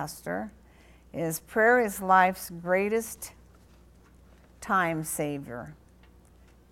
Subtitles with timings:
[0.00, 0.50] Pastor,
[1.12, 3.32] is prayer is life's greatest
[4.62, 5.74] time saver.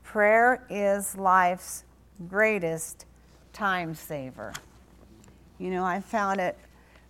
[0.03, 1.85] Prayer is life's
[2.27, 3.05] greatest
[3.53, 4.55] time saver.
[5.59, 6.57] You know, I found it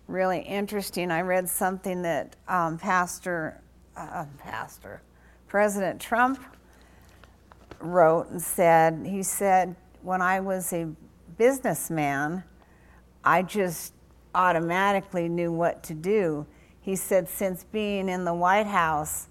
[0.09, 1.09] really interesting.
[1.09, 3.61] I read something that um, Pastor,
[3.95, 5.01] uh, Pastor,
[5.47, 6.43] President Trump
[7.79, 9.07] wrote and said.
[9.07, 10.89] He said, when I was a
[11.37, 12.43] businessman,
[13.23, 13.93] I just
[14.33, 16.45] automatically knew what to do.
[16.81, 19.27] He said, since being in the White House,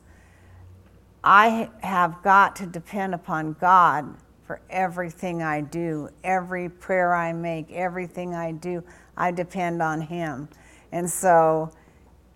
[1.23, 4.15] I have got to depend upon God
[4.47, 8.83] for everything I do, every prayer I make, everything I do,
[9.17, 10.49] I depend on Him.
[10.91, 11.71] And so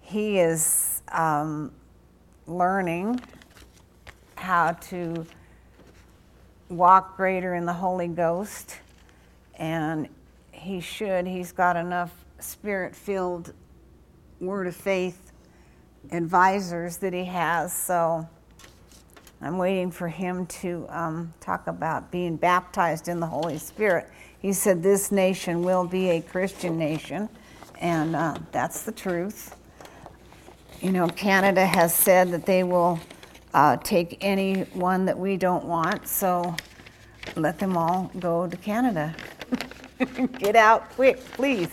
[0.03, 1.73] he is um,
[2.47, 3.21] learning
[4.35, 5.25] how to
[6.69, 8.77] walk greater in the Holy Ghost,
[9.55, 10.09] and
[10.51, 11.27] he should.
[11.27, 13.53] He's got enough spirit filled
[14.41, 15.33] word of faith
[16.11, 18.29] advisors that he has, so
[19.41, 24.09] I'm waiting for him to um, talk about being baptized in the Holy Spirit.
[24.39, 27.29] He said this nation will be a Christian nation,
[27.81, 29.57] and uh, that's the truth.
[30.81, 33.01] You know, Canada has said that they will
[33.55, 36.57] uh, take anyone that we don't want, so
[37.37, 39.15] let them all go to Canada.
[40.39, 41.71] Get out quick, please.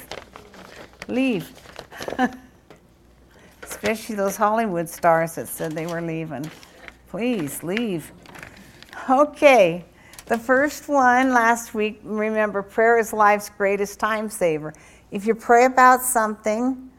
[1.09, 1.51] Leave.
[3.63, 6.49] Especially those Hollywood stars that said they were leaving.
[7.09, 8.11] Please leave.
[9.09, 9.85] Okay,
[10.27, 14.73] the first one last week, remember, prayer is life's greatest time saver.
[15.09, 16.91] If you pray about something,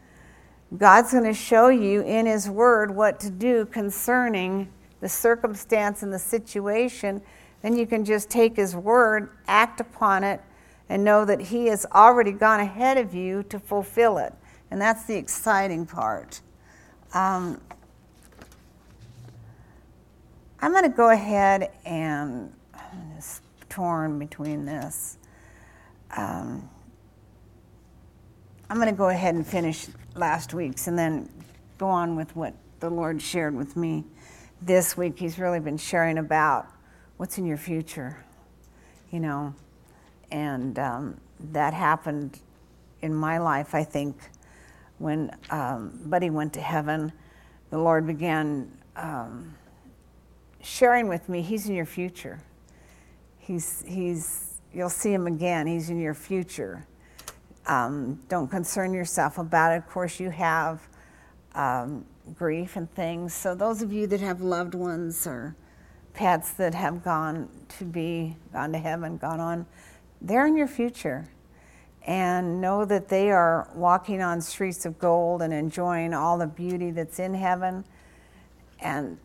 [0.77, 6.11] God's going to show you in His Word what to do concerning the circumstance and
[6.11, 7.21] the situation.
[7.61, 10.41] Then you can just take His Word, act upon it,
[10.91, 14.33] and know that He has already gone ahead of you to fulfill it.
[14.69, 16.41] And that's the exciting part.
[17.13, 17.61] Um,
[20.59, 25.17] I'm going to go ahead and I'm just torn between this.
[26.15, 26.69] Um,
[28.69, 31.29] I'm going to go ahead and finish last week's and then
[31.77, 34.03] go on with what the Lord shared with me
[34.61, 35.17] this week.
[35.17, 36.67] He's really been sharing about
[37.15, 38.25] what's in your future,
[39.09, 39.55] you know,
[40.31, 41.17] and um,
[41.51, 42.39] that happened
[43.01, 44.15] in my life, I think,
[44.99, 47.11] when um, Buddy went to heaven.
[47.69, 49.55] The Lord began um,
[50.61, 52.39] sharing with me, He's in your future.
[53.39, 55.67] He's, he's, you'll see Him again.
[55.67, 56.85] He's in your future.
[57.67, 59.77] Um, don't concern yourself about it.
[59.77, 60.81] Of course, you have
[61.55, 62.05] um,
[62.35, 63.33] grief and things.
[63.33, 65.55] So, those of you that have loved ones or
[66.13, 69.65] pets that have gone to be, gone to heaven, gone on,
[70.21, 71.27] they're in your future.
[72.03, 76.89] And know that they are walking on streets of gold and enjoying all the beauty
[76.89, 77.85] that's in heaven.
[78.79, 79.19] And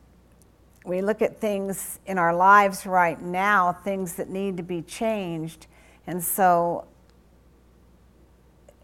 [0.84, 5.66] we look at things in our lives right now, things that need to be changed.
[6.06, 6.86] And so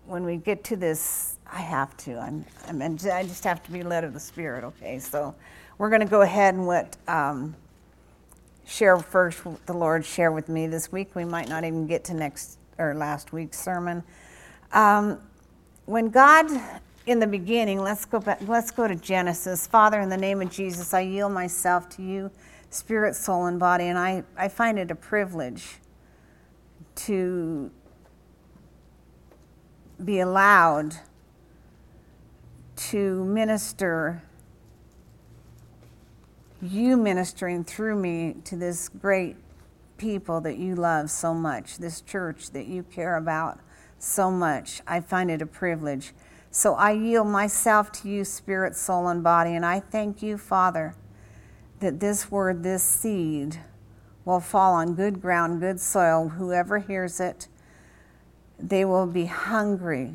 [0.06, 2.19] when we get to this, I have to.
[2.19, 4.65] I'm, I'm, I just have to be led of the Spirit.
[4.65, 5.34] Okay, so
[5.79, 7.55] we're going to go ahead and what um,
[8.72, 9.44] share first.
[9.44, 11.15] What the Lord share with me this week.
[11.15, 14.03] We might not even get to next or last week's sermon.
[14.72, 15.21] Um,
[15.84, 16.47] when God,
[17.06, 18.41] in the beginning, let's go back.
[18.47, 19.66] Let's go to Genesis.
[19.66, 22.31] Father, in the name of Jesus, I yield myself to you,
[22.71, 25.77] spirit, soul, and body, and I, I find it a privilege
[26.94, 27.71] to
[30.03, 30.97] be allowed
[32.77, 34.22] to minister,
[36.62, 39.37] you ministering through me to this great
[39.99, 43.59] people that you love so much, this church that you care about
[43.99, 44.81] so much.
[44.87, 46.12] I find it a privilege.
[46.50, 50.95] So I yield myself to you, spirit, soul, and body, and I thank you, Father,
[51.81, 53.61] that this word, this seed,
[54.25, 56.29] will fall on good ground, good soil.
[56.29, 57.49] Whoever hears it,
[58.59, 60.15] they will be hungry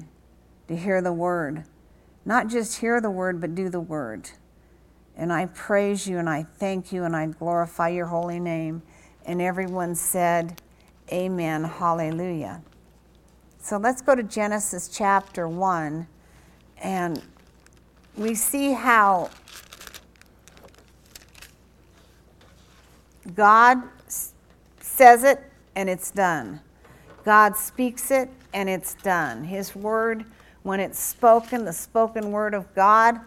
[0.67, 1.63] to hear the word.
[2.23, 4.29] Not just hear the word, but do the word.
[5.17, 8.83] And I praise you and I thank you and I glorify your holy name.
[9.25, 10.61] And everyone said,
[11.11, 12.61] Amen, hallelujah.
[13.59, 16.07] So let's go to Genesis chapter 1.
[16.77, 17.23] And
[18.15, 19.31] we see how
[23.33, 23.81] God
[24.79, 25.41] says it
[25.75, 26.61] and it's done.
[27.25, 29.43] God speaks it and it's done.
[29.43, 30.25] His word,
[30.63, 33.19] when it's spoken, the spoken word of God,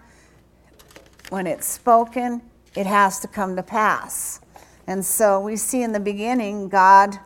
[1.31, 2.43] when it's spoken,
[2.77, 4.41] it has to come to pass.
[4.87, 7.19] And so we see in the beginning, God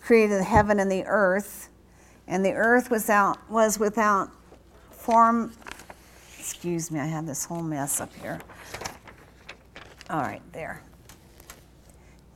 [0.00, 1.68] created the heaven and the earth,
[2.26, 4.30] and the earth was, out, was without
[4.90, 5.52] form
[6.40, 8.40] Excuse me, I have this whole mess up here.
[10.08, 10.82] All right, there.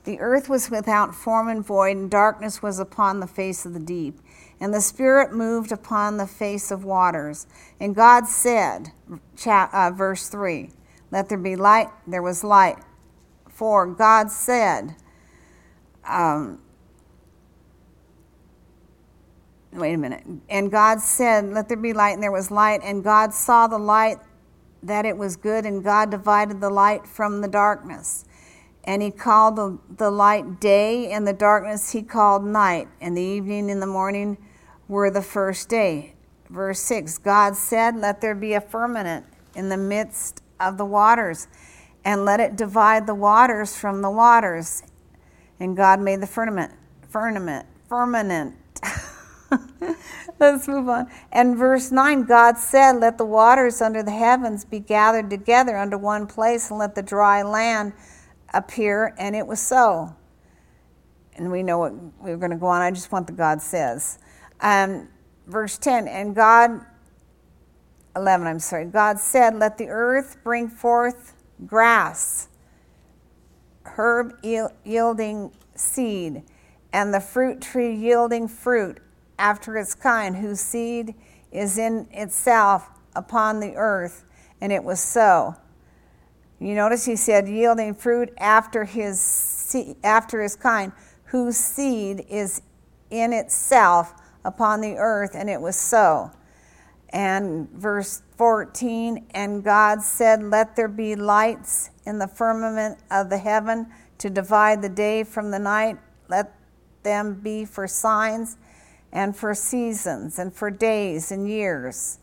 [0.05, 3.81] The earth was without form and void, and darkness was upon the face of the
[3.81, 4.21] deep.
[4.61, 7.47] And the Spirit moved upon the face of waters.
[7.81, 8.93] And God said,
[9.47, 10.71] uh, verse 3,
[11.14, 11.90] Let there be light.
[12.08, 12.78] There was light.
[13.49, 14.96] For God said,
[16.05, 16.61] um,
[19.72, 20.25] wait a minute.
[20.49, 22.81] And God said, Let there be light, and there was light.
[22.82, 24.16] And God saw the light
[24.82, 28.25] that it was good, and God divided the light from the darkness.
[28.82, 33.22] And he called the, the light day, and the darkness he called night, and the
[33.22, 34.37] evening and the morning
[34.88, 36.17] were the first day.
[36.50, 41.49] Verse 6 God said, Let there be a firmament in the midst of the waters,
[42.05, 44.82] and let it divide the waters from the waters.
[45.61, 46.72] And God made the firmament,
[47.08, 48.56] firmament, firmament.
[50.40, 51.08] Let's move on.
[51.32, 55.96] And verse 9 God said, Let the waters under the heavens be gathered together unto
[55.96, 57.93] one place, and let the dry land
[58.52, 59.14] appear.
[59.19, 60.14] And it was so.
[61.37, 62.82] And we know what we're going to go on.
[62.82, 64.19] I just want the God says.
[64.60, 65.08] Um,
[65.46, 66.81] verse 10 And God,
[68.16, 71.34] 11, I'm sorry, God said, Let the earth bring forth
[71.66, 72.49] grass,
[73.84, 76.43] herb yielding seed,
[76.93, 79.00] and the fruit tree yielding fruit
[79.38, 81.14] after its kind, whose seed
[81.50, 84.25] is in itself upon the earth.
[84.60, 85.56] And it was so.
[86.60, 90.93] You notice he said, yielding fruit after his, seed, after his kind,
[91.25, 92.62] whose seed is
[93.10, 94.14] in itself
[94.44, 95.32] upon the earth.
[95.34, 96.31] And it was so.
[97.14, 103.38] And verse 14, and God said, Let there be lights in the firmament of the
[103.38, 103.87] heaven
[104.19, 105.96] to divide the day from the night.
[106.28, 106.52] Let
[107.05, 108.56] them be for signs
[109.12, 112.19] and for seasons and for days and years.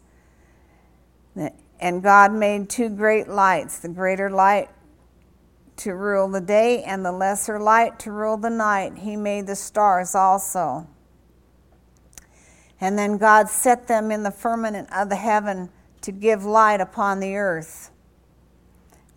[1.79, 4.69] And God made two great lights the greater light
[5.77, 8.97] to rule the day, and the lesser light to rule the night.
[8.97, 10.85] He made the stars also.
[12.81, 15.69] And then God set them in the firmament of the heaven
[16.01, 17.91] to give light upon the earth.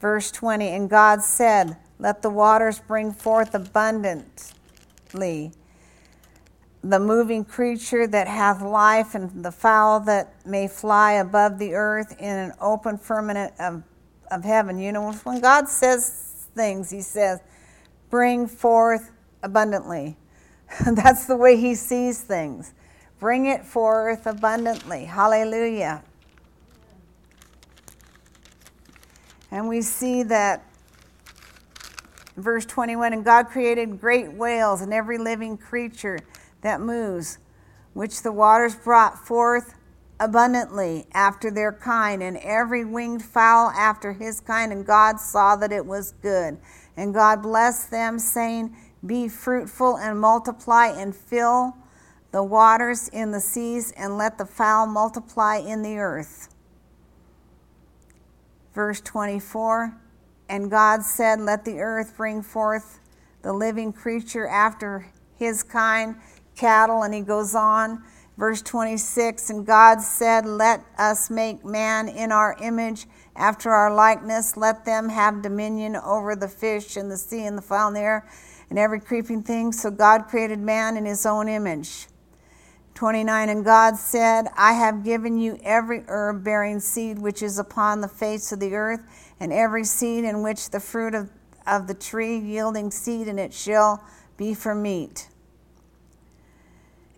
[0.01, 5.53] Verse 20 And God said, Let the waters bring forth abundantly
[6.85, 12.15] the moving creature that hath life, and the fowl that may fly above the earth
[12.21, 13.83] in an open firmament of,
[14.31, 14.79] of heaven.
[14.79, 17.41] You know, when God says things, He says,
[18.11, 19.11] bring forth
[19.43, 20.19] abundantly.
[20.87, 22.75] That's the way He sees things.
[23.19, 25.05] Bring it forth abundantly.
[25.05, 26.03] Hallelujah.
[29.51, 30.65] And we see that
[32.37, 36.19] verse 21 and God created great whales and every living creature
[36.63, 37.39] that moves,
[37.93, 39.75] which the waters brought forth
[40.21, 44.73] abundantly after their kind, and every winged fowl after his kind.
[44.73, 46.59] And God saw that it was good.
[46.97, 48.75] And God blessed them, saying,
[49.05, 51.77] Be fruitful and multiply and fill
[52.35, 56.53] the waters in the seas, and let the fowl multiply in the earth.
[58.75, 59.97] Verse 24
[60.49, 62.99] And God said, Let the earth bring forth
[63.43, 66.17] the living creature after his kind
[66.57, 68.03] cattle, and he goes on.
[68.37, 73.07] Verse 26 And God said, Let us make man in our image,
[73.37, 74.57] after our likeness.
[74.57, 78.01] Let them have dominion over the fish and the sea and the fowl in the
[78.01, 78.29] air
[78.71, 79.71] and every creeping thing.
[79.71, 82.09] So God created man in his own image.
[82.95, 88.01] 29 And God said, I have given you every herb bearing seed which is upon
[88.01, 89.01] the face of the earth,
[89.41, 91.31] and every seed in which the fruit of,
[91.67, 94.03] of the tree yielding seed, and it shall
[94.37, 95.29] be for meat.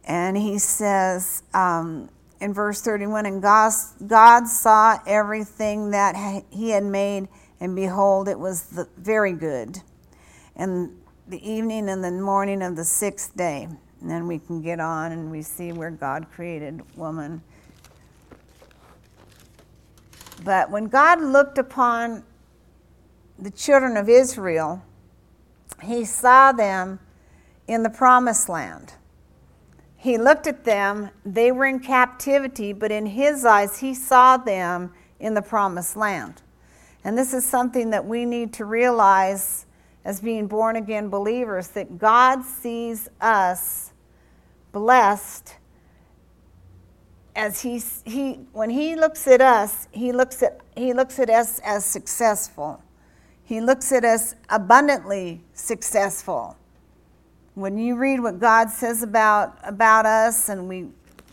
[0.04, 2.08] And he says um,
[2.40, 3.72] in verse 31 And God,
[4.06, 7.28] God saw everything that he had made,
[7.60, 9.80] and behold, it was the, very good.
[10.54, 13.68] And the evening and the morning of the sixth day.
[14.00, 17.42] And then we can get on and we see where God created woman.
[20.44, 22.24] But when God looked upon
[23.38, 24.82] the children of Israel,
[25.82, 27.00] he saw them
[27.66, 28.94] in the promised land
[30.06, 34.92] he looked at them, they were in captivity, but in his eyes, he saw them
[35.18, 36.42] in the promised land.
[37.02, 39.65] And this is something that we need to realize
[40.06, 43.92] as being born again believers that God sees us
[44.72, 45.56] blessed
[47.34, 51.58] as he, he when he looks at us he looks at he looks at us
[51.58, 52.82] as successful
[53.44, 56.56] he looks at us abundantly successful
[57.56, 60.88] when you read what God says about, about us and we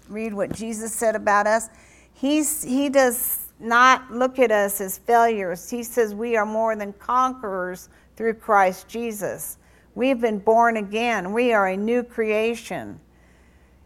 [0.08, 1.68] read what Jesus said about us,
[2.14, 5.70] he's, he does not look at us as failures.
[5.70, 9.58] He says we are more than conquerors through Christ Jesus.
[9.96, 11.34] We've been born again.
[11.34, 13.00] We are a new creation.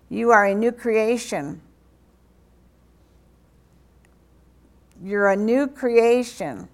[0.09, 1.61] You are a new creation.
[5.03, 6.69] You're a new creation.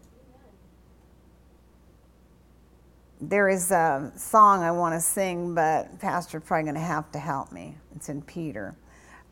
[3.19, 7.19] There is a song I want to sing, but Pastor's probably going to have to
[7.19, 7.77] help me.
[7.95, 8.75] It's in Peter.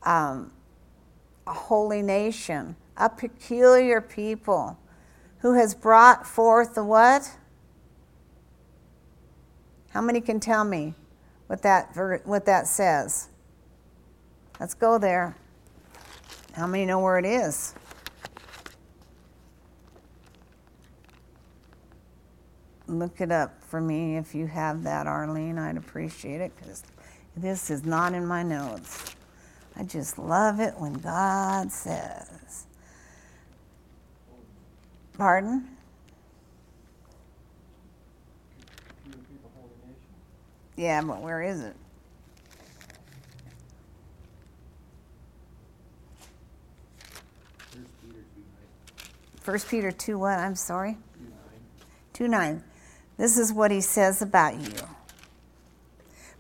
[0.03, 0.51] Um,
[1.45, 4.79] a holy nation, a peculiar people
[5.39, 7.37] who has brought forth the what?
[9.93, 10.93] How many can tell me
[11.47, 11.95] what that,
[12.25, 13.27] what that says?
[14.59, 15.35] Let's go there.
[16.53, 17.73] How many know where it is?
[22.87, 25.57] Look it up for me if you have that, Arlene.
[25.57, 26.83] I'd appreciate it because
[27.35, 29.15] this is not in my notes.
[29.75, 32.67] I just love it when God says.
[35.17, 35.67] Pardon?
[40.81, 41.75] Yeah, but where is it?
[49.41, 50.39] First Peter 2 what?
[50.39, 50.97] I'm sorry?
[51.19, 51.31] 2 9.
[52.13, 52.63] 2 9.
[53.17, 54.73] This is what he says about you.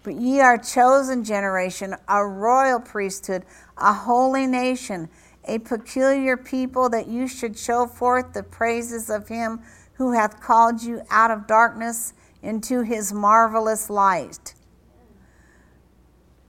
[0.01, 3.45] But ye are chosen generation, a royal priesthood,
[3.77, 5.07] a holy nation,
[5.47, 9.61] a peculiar people, that you should show forth the praises of him
[9.93, 14.53] who hath called you out of darkness into his marvelous light.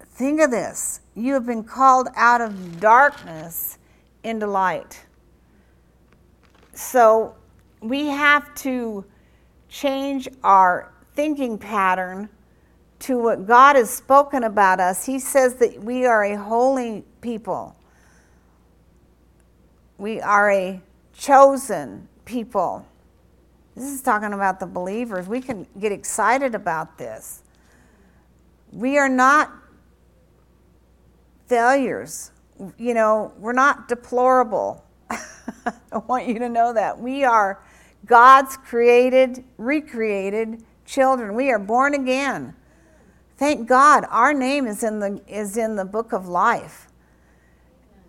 [0.01, 1.01] Think of this.
[1.15, 3.79] You have been called out of darkness
[4.23, 5.05] into light.
[6.75, 7.35] So
[7.81, 9.05] we have to
[9.69, 12.29] change our thinking pattern
[13.01, 15.05] to what God has spoken about us.
[15.05, 17.77] He says that we are a holy people,
[19.99, 20.81] we are a
[21.13, 22.87] chosen people.
[23.75, 25.26] This is talking about the believers.
[25.26, 27.43] We can get excited about this.
[28.71, 29.50] We are not
[31.47, 32.33] failures.
[32.79, 34.85] You know, we're not deplorable.
[35.11, 36.99] I want you to know that.
[36.99, 37.62] We are
[38.05, 41.35] God's created, recreated children.
[41.35, 42.55] We are born again.
[43.38, 46.88] Thank God our name is in the, is in the book of life.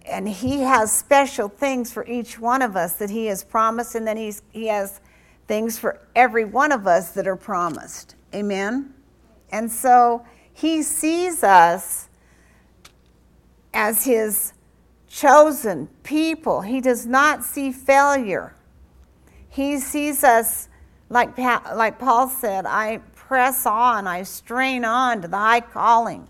[0.06, 4.06] And He has special things for each one of us that He has promised, and
[4.06, 5.00] then he's, He has
[5.48, 8.16] things for every one of us that are promised.
[8.34, 8.94] Amen?
[9.52, 12.08] And so He sees us
[13.74, 14.54] as His
[15.08, 16.62] chosen people.
[16.62, 18.56] He does not see failure.
[19.50, 20.68] He sees us,
[21.10, 26.28] like, like Paul said, I press on, I strain on to the high calling.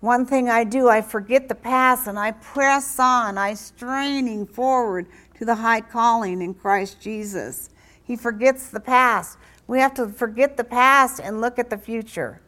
[0.00, 5.06] One thing I do, I forget the past and I press on, I straining forward
[5.38, 7.70] to the high calling in Christ Jesus.
[8.04, 9.38] He forgets the past.
[9.66, 12.40] We have to forget the past and look at the future.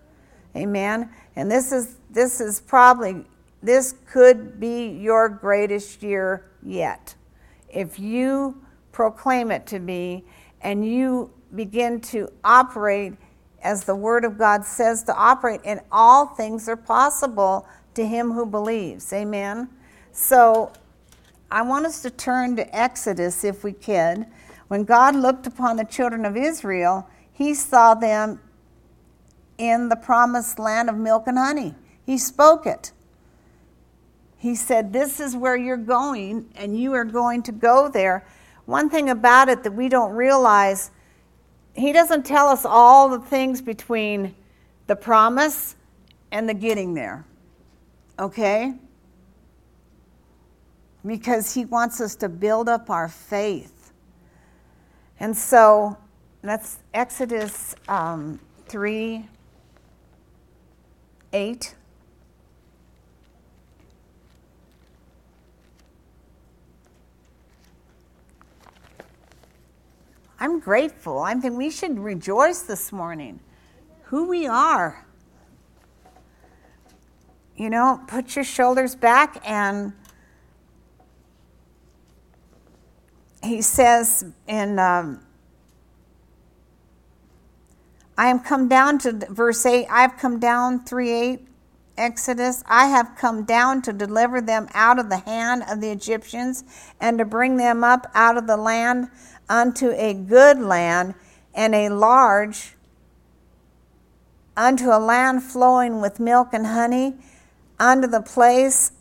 [0.56, 1.10] Amen.
[1.36, 3.24] And this is this is probably
[3.62, 7.14] this could be your greatest year yet.
[7.68, 10.24] If you proclaim it to be
[10.60, 13.14] and you begin to operate
[13.64, 18.30] as the Word of God says to operate, and all things are possible to him
[18.30, 19.12] who believes.
[19.12, 19.68] Amen.
[20.12, 20.70] So
[21.50, 24.30] I want us to turn to Exodus if we can.
[24.68, 28.40] When God looked upon the children of Israel, he saw them
[29.58, 31.74] in the promised land of milk and honey.
[32.04, 32.92] He spoke it.
[34.36, 38.26] He said, This is where you're going, and you are going to go there.
[38.66, 40.90] One thing about it that we don't realize,
[41.74, 44.34] he doesn't tell us all the things between
[44.86, 45.76] the promise
[46.30, 47.24] and the getting there.
[48.18, 48.74] Okay?
[51.04, 53.73] Because he wants us to build up our faith.
[55.24, 55.96] And so
[56.42, 59.26] that's Exodus um, 3
[61.32, 61.74] 8.
[70.38, 71.20] I'm grateful.
[71.20, 73.40] I think we should rejoice this morning
[74.02, 75.06] who we are.
[77.56, 79.94] You know, put your shoulders back and
[83.44, 85.20] he says in um,
[88.16, 91.48] I am come down to verse 8, I've come down 3 8,
[91.96, 96.64] Exodus, I have come down to deliver them out of the hand of the Egyptians
[97.00, 99.08] and to bring them up out of the land
[99.48, 101.14] unto a good land
[101.54, 102.74] and a large,
[104.56, 107.14] unto a land flowing with milk and honey,
[107.78, 108.92] unto the place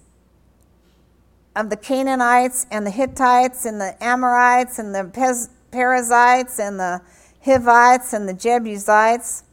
[1.55, 5.03] of the Canaanites and the Hittites and the Amorites and the
[5.71, 7.01] Perizzites and the
[7.43, 9.43] Hivites and the Jebusites.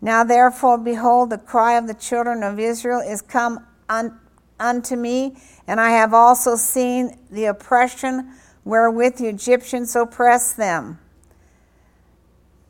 [0.00, 4.18] Now, therefore, behold, the cry of the children of Israel is come un-
[4.60, 5.36] unto me,
[5.66, 8.30] and I have also seen the oppression
[8.64, 10.98] wherewith the Egyptians oppress them.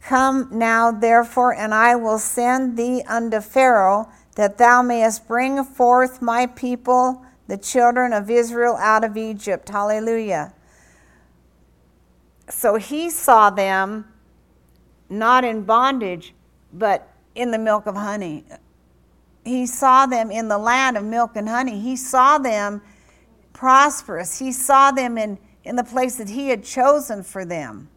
[0.00, 6.20] Come now, therefore, and I will send thee unto Pharaoh, that thou mayest bring forth
[6.20, 9.68] my people, the children of Israel, out of Egypt.
[9.68, 10.54] Hallelujah.
[12.48, 14.06] So he saw them
[15.08, 16.34] not in bondage,
[16.72, 18.44] but in the milk of honey.
[19.44, 21.78] He saw them in the land of milk and honey.
[21.80, 22.80] He saw them
[23.52, 24.38] prosperous.
[24.38, 27.88] He saw them in, in the place that he had chosen for them.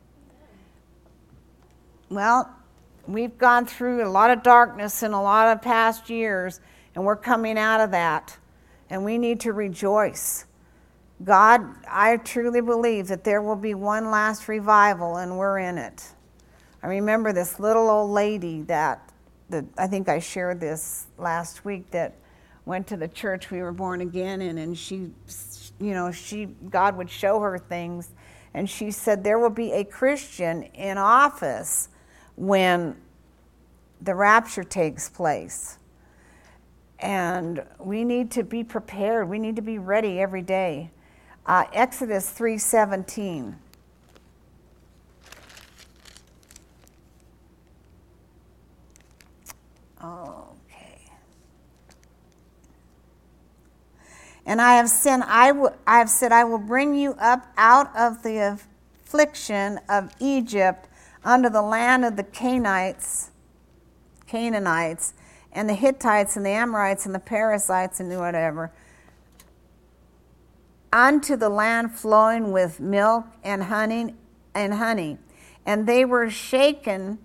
[2.10, 2.50] Well,
[3.08, 6.60] we've gone through a lot of darkness in a lot of past years,
[6.96, 8.38] and we're coming out of that.
[8.90, 10.46] And we need to rejoice.
[11.24, 16.08] God, I truly believe that there will be one last revival, and we're in it.
[16.84, 19.12] I remember this little old lady that,
[19.50, 22.14] that I think I shared this last week that
[22.66, 25.10] went to the church we were born again in, and she,
[25.80, 28.12] you know, she God would show her things,
[28.54, 31.90] and she said there will be a Christian in office
[32.36, 32.96] when
[34.02, 35.77] the rapture takes place.
[37.00, 39.30] And we need to be prepared.
[39.30, 40.92] We need to be ready every day.
[41.46, 43.56] Uh, Exodus 3:17.
[50.04, 51.12] Okay.
[54.46, 57.96] And I have said I, w- I have said I will bring you up out
[57.96, 58.60] of the
[59.06, 60.88] affliction of Egypt
[61.24, 63.32] unto the land of the Canaanites,
[64.28, 65.14] Canaanites,
[65.52, 68.72] and the Hittites and the Amorites and the Perizzites and whatever
[70.92, 74.16] unto the land flowing with milk and honey
[74.56, 75.18] and honey.
[75.66, 77.20] And they were shaken,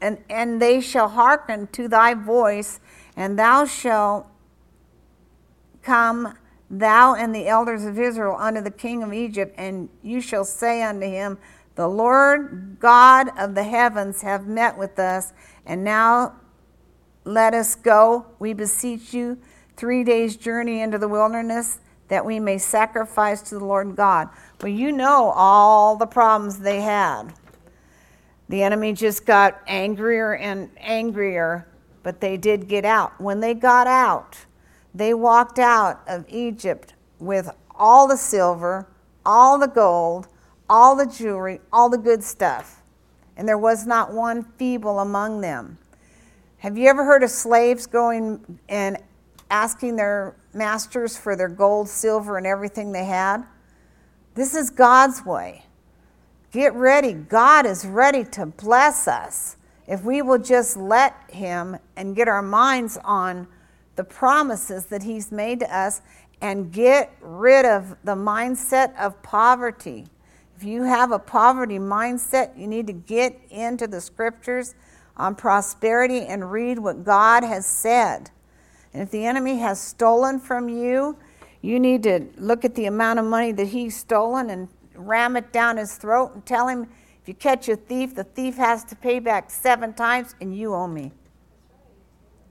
[0.00, 2.80] and, and they shall hearken to thy voice,
[3.16, 4.26] and thou shalt
[5.82, 6.36] come,
[6.68, 10.82] thou and the elders of Israel, unto the king of Egypt, and you shall say
[10.82, 11.38] unto him,
[11.76, 15.32] The Lord God of the heavens have met with us,
[15.64, 16.34] and now
[17.24, 19.38] let us go, we beseech you,
[19.76, 24.28] three days' journey into the wilderness that we may sacrifice to the Lord God.
[24.62, 27.32] Well, you know all the problems they had.
[28.48, 31.66] The enemy just got angrier and angrier,
[32.02, 33.18] but they did get out.
[33.20, 34.44] When they got out,
[34.94, 38.86] they walked out of Egypt with all the silver,
[39.24, 40.28] all the gold,
[40.68, 42.82] all the jewelry, all the good stuff.
[43.36, 45.78] And there was not one feeble among them.
[46.64, 48.96] Have you ever heard of slaves going and
[49.50, 53.44] asking their masters for their gold, silver, and everything they had.
[54.34, 55.66] This is God's way.
[56.52, 57.12] Get ready.
[57.12, 62.40] God is ready to bless us if we will just let Him and get our
[62.40, 63.46] minds on
[63.96, 66.00] the promises that He's made to us
[66.40, 70.06] and get rid of the mindset of poverty.
[70.56, 74.74] If you have a poverty mindset, you need to get into the scriptures
[75.16, 78.30] on prosperity and read what God has said.
[78.92, 81.16] And if the enemy has stolen from you,
[81.60, 85.52] you need to look at the amount of money that he's stolen and ram it
[85.52, 86.88] down his throat and tell him
[87.24, 90.74] if you catch a thief, the thief has to pay back seven times and you
[90.74, 91.12] owe me.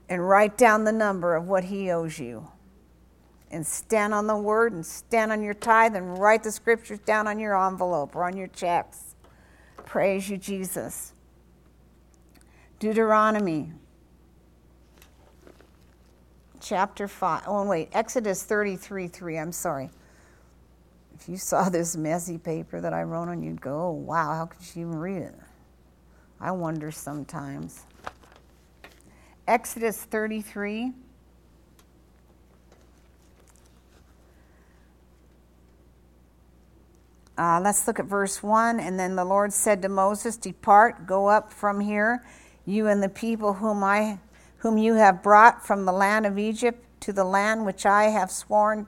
[0.08, 2.48] And write down the number of what he owes you.
[3.50, 7.28] And stand on the word and stand on your tithe and write the scriptures down
[7.28, 9.14] on your envelope or on your checks.
[9.86, 11.13] Praise you, Jesus.
[12.78, 13.72] Deuteronomy
[16.60, 17.42] chapter 5.
[17.46, 19.38] Oh, wait, Exodus 33 3.
[19.38, 19.90] I'm sorry.
[21.14, 24.46] If you saw this messy paper that I wrote on, you'd go, oh, wow, how
[24.46, 25.34] could she even read it?
[26.40, 27.84] I wonder sometimes.
[29.46, 30.92] Exodus 33.
[37.36, 38.80] Uh, let's look at verse 1.
[38.80, 42.24] And then the Lord said to Moses, Depart, go up from here,
[42.66, 44.18] you and the people whom I
[44.58, 48.30] whom you have brought from the land of Egypt to the land which I have
[48.30, 48.86] sworn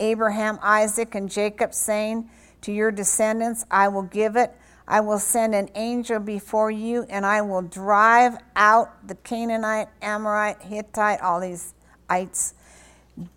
[0.00, 2.28] Abraham, Isaac, and Jacob, saying,
[2.62, 4.52] To your descendants I will give it.
[4.88, 10.60] I will send an angel before you, and I will drive out the Canaanite, Amorite,
[10.62, 11.72] Hittite, all these
[12.10, 12.54] ites.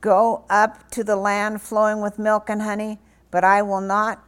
[0.01, 2.97] Go up to the land flowing with milk and honey,
[3.29, 4.21] but I will not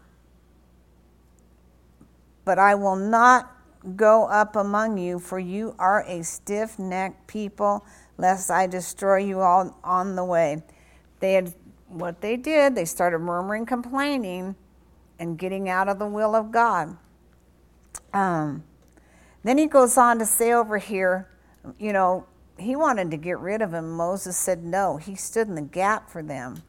[2.45, 3.56] but I will not
[3.95, 7.85] go up among you, for you are a stiff necked people,
[8.17, 10.63] lest I destroy you all on the way.
[11.19, 11.53] They had
[11.87, 14.55] what they did, they started murmuring, complaining,
[15.19, 16.97] and getting out of the will of God.
[18.13, 18.63] Um,
[19.43, 21.29] then he goes on to say over here,
[21.79, 22.25] you know,
[22.57, 23.91] he wanted to get rid of him.
[23.91, 24.97] Moses said no.
[24.97, 26.63] He stood in the gap for them.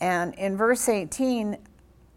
[0.00, 1.56] And in verse 18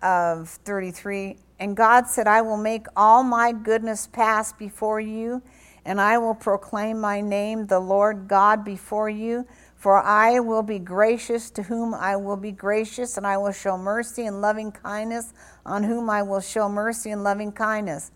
[0.01, 5.41] of 33, and God said, I will make all my goodness pass before you,
[5.85, 9.47] and I will proclaim my name, the Lord God, before you.
[9.75, 13.77] For I will be gracious to whom I will be gracious, and I will show
[13.77, 15.33] mercy and loving kindness
[15.65, 18.11] on whom I will show mercy and loving kindness.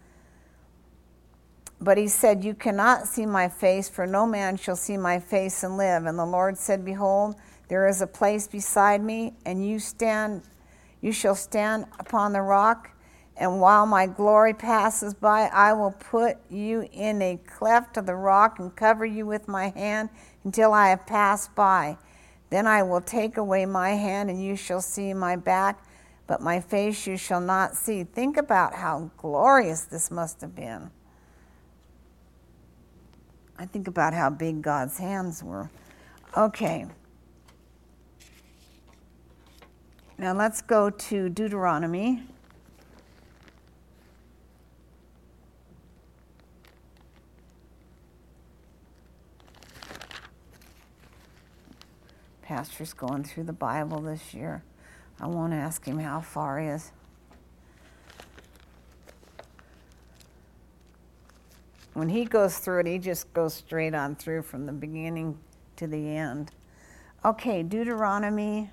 [1.80, 5.64] But he said, You cannot see my face, for no man shall see my face
[5.64, 6.06] and live.
[6.06, 7.36] And the Lord said, Behold,
[7.70, 10.42] there is a place beside me, and you stand
[11.02, 12.92] you shall stand upon the rock,
[13.38, 18.16] and while my glory passes by, I will put you in a cleft of the
[18.16, 20.10] rock and cover you with my hand
[20.44, 21.98] until I have passed by.
[22.50, 25.84] Then I will take away my hand, and you shall see my back,
[26.28, 28.04] but my face you shall not see.
[28.04, 30.92] Think about how glorious this must have been.
[33.58, 35.70] I think about how big God's hands were.
[36.36, 36.88] Okay.
[40.18, 42.24] Now let's go to Deuteronomy.
[52.52, 54.62] Pastor's going through the Bible this year.
[55.22, 56.92] I won't ask him how far he is.
[61.94, 65.38] when he goes through it, he just goes straight on through from the beginning
[65.78, 66.52] to the end.
[67.24, 68.70] Okay, Deuteronomy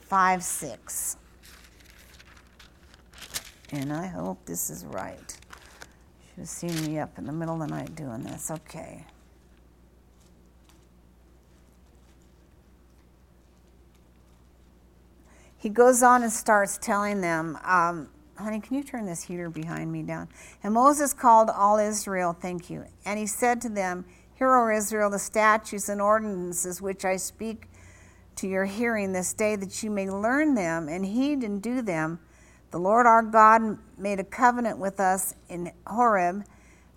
[0.00, 1.16] 5 6.
[3.70, 5.38] And I hope this is right.
[6.30, 8.50] Should have seen me up in the middle of the night doing this.
[8.50, 9.04] Okay.
[15.58, 19.90] He goes on and starts telling them um, honey, can you turn this heater behind
[19.90, 20.28] me down?
[20.62, 22.84] And Moses called all Israel, thank you.
[23.04, 27.68] And he said to them, Hear, O Israel, the statutes and ordinances which I speak
[28.36, 32.20] to your hearing this day, that you may learn them and heed and do them.
[32.70, 36.44] The Lord our God made a covenant with us in Horeb.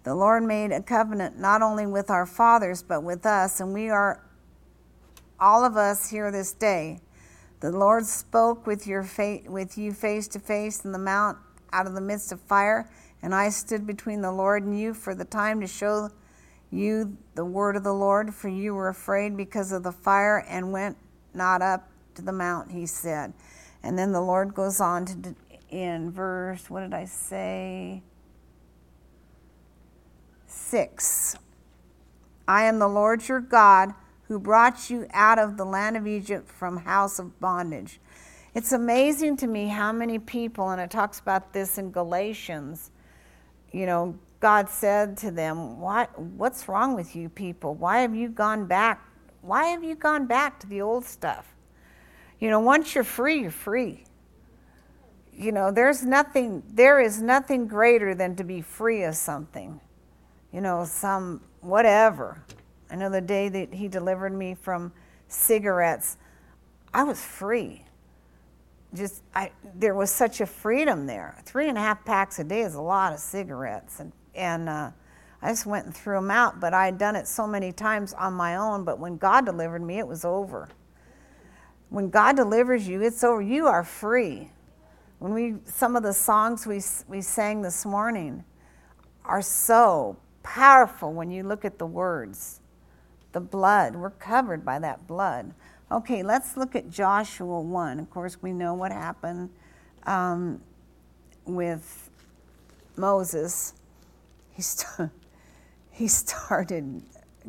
[0.03, 3.89] The Lord made a covenant not only with our fathers, but with us, and we
[3.89, 4.25] are
[5.39, 6.99] all of us here this day.
[7.59, 11.37] The Lord spoke with, your fa- with you face to face in the mount
[11.73, 12.89] out of the midst of fire,
[13.21, 16.09] and I stood between the Lord and you for the time to show
[16.71, 20.71] you the word of the Lord, for you were afraid because of the fire and
[20.71, 20.97] went
[21.33, 23.33] not up to the mount, he said.
[23.83, 25.35] And then the Lord goes on to
[25.69, 28.01] in verse, what did I say?
[30.47, 31.35] Six.
[32.47, 33.93] I am the Lord your God
[34.29, 37.99] who brought you out of the land of Egypt from house of bondage.
[38.53, 42.91] It's amazing to me how many people, and it talks about this in Galatians,
[43.71, 47.75] you know, God said to them, what, What's wrong with you people?
[47.75, 49.03] Why have you gone back?
[49.41, 51.55] Why have you gone back to the old stuff?
[52.39, 54.05] You know, once you're free, you're free.
[55.33, 59.79] You know, there's nothing, there is nothing greater than to be free of something.
[60.51, 62.43] You know, some whatever.
[62.91, 64.91] I know the day that he delivered me from
[65.27, 66.17] cigarettes,
[66.93, 67.83] I was free.
[68.93, 71.37] Just I, there was such a freedom there.
[71.45, 74.91] Three and a half packs a day is a lot of cigarettes, and and uh,
[75.41, 76.59] I just went and threw them out.
[76.59, 78.83] But I had done it so many times on my own.
[78.83, 80.69] But when God delivered me, it was over.
[81.89, 83.41] When God delivers you, it's over.
[83.41, 84.49] You are free.
[85.19, 88.43] When we some of the songs we we sang this morning
[89.23, 92.61] are so powerful when you look at the words
[93.31, 93.95] the blood.
[93.95, 95.53] We're covered by that blood.
[95.91, 97.99] Okay, let's look at Joshua 1.
[97.99, 99.49] Of course, we know what happened
[100.05, 100.61] um,
[101.45, 102.09] with
[102.95, 103.73] Moses.
[104.51, 105.09] He, st-
[105.91, 107.01] he started,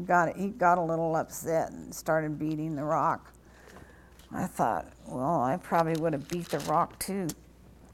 [0.07, 3.33] got, he got a little upset and started beating the rock.
[4.33, 7.27] I thought, well, I probably would have beat the rock too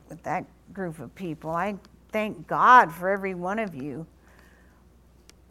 [0.08, 1.50] with that group of people.
[1.50, 1.76] I
[2.12, 4.06] thank God for every one of you.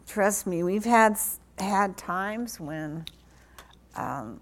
[0.06, 1.18] Trust me, we've had
[1.58, 3.06] had times when
[3.96, 4.40] um,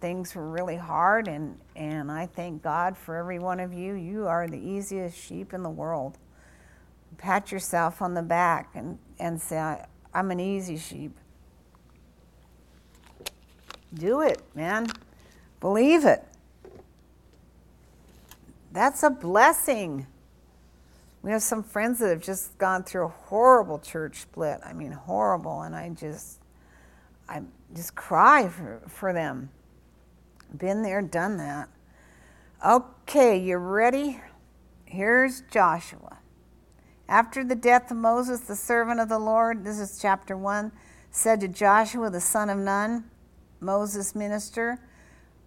[0.00, 3.94] things were really hard, and, and I thank God for every one of you.
[3.94, 6.18] You are the easiest sheep in the world.
[7.16, 9.82] Pat yourself on the back and, and say,
[10.14, 11.16] I'm an easy sheep.
[13.92, 14.88] Do it, man.
[15.60, 16.24] Believe it.
[18.72, 20.06] That's a blessing.
[21.22, 24.60] We have some friends that have just gone through a horrible church split.
[24.64, 25.62] I mean, horrible.
[25.62, 26.40] And I just,
[27.28, 27.42] I
[27.74, 29.50] just cry for, for them.
[30.56, 31.68] Been there, done that.
[32.64, 34.20] Okay, you ready?
[34.84, 36.18] Here's Joshua.
[37.08, 40.72] After the death of Moses, the servant of the Lord, this is chapter 1,
[41.10, 43.04] said to Joshua, the son of Nun,
[43.60, 44.78] Moses' minister,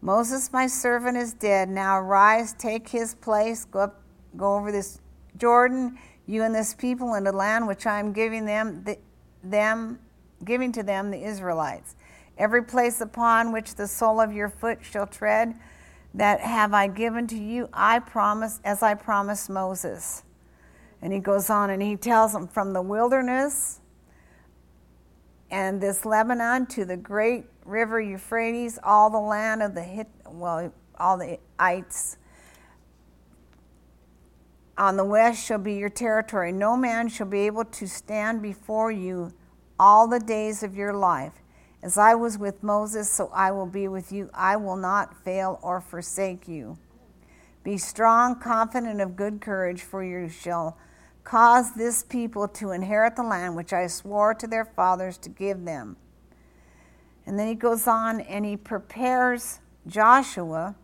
[0.02, 1.70] Moses, my servant, is dead.
[1.70, 4.02] Now arise, take his place, go up,
[4.36, 5.01] go over this
[5.38, 8.98] Jordan, you and this people, into the land which I am giving them, the,
[9.44, 10.00] them,
[10.44, 11.96] giving to them, the Israelites.
[12.38, 15.56] Every place upon which the sole of your foot shall tread,
[16.14, 20.24] that have I given to you, I promise, as I promised Moses.
[21.02, 23.80] And he goes on and he tells them from the wilderness
[25.52, 30.74] and this Lebanon to the great river Euphrates, all the land of the Hit, well,
[30.98, 32.18] all the ites
[34.78, 36.52] on the west shall be your territory.
[36.52, 39.32] No man shall be able to stand before you
[39.80, 41.34] all the days of your life.
[41.84, 44.30] As I was with Moses, so I will be with you.
[44.34, 46.78] I will not fail or forsake you.
[47.64, 50.78] Be strong, confident, of good courage, for you shall
[51.24, 55.66] cause this people to inherit the land which I swore to their fathers to give
[55.66, 55.98] them.
[57.26, 60.76] And then he goes on and he prepares Joshua,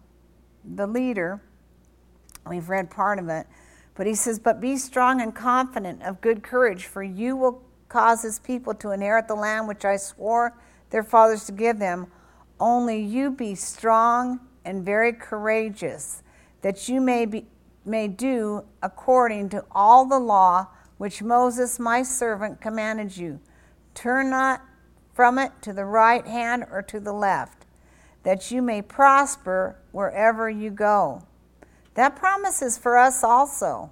[0.63, 1.41] the leader.
[2.47, 3.47] We've read part of it.
[3.97, 8.21] But he says, But be strong and confident of good courage, for you will cause
[8.21, 10.53] this people to inherit the land which I swore
[10.91, 12.07] their fathers to give them.
[12.60, 16.21] Only you be strong and very courageous,
[16.62, 17.47] that you may, be,
[17.86, 23.39] may do according to all the law which Moses my servant commanded you.
[23.95, 24.62] Turn not
[25.13, 27.65] from it to the right hand or to the left,
[28.21, 31.23] that you may prosper wherever you go.
[31.97, 33.89] That promise is for us also.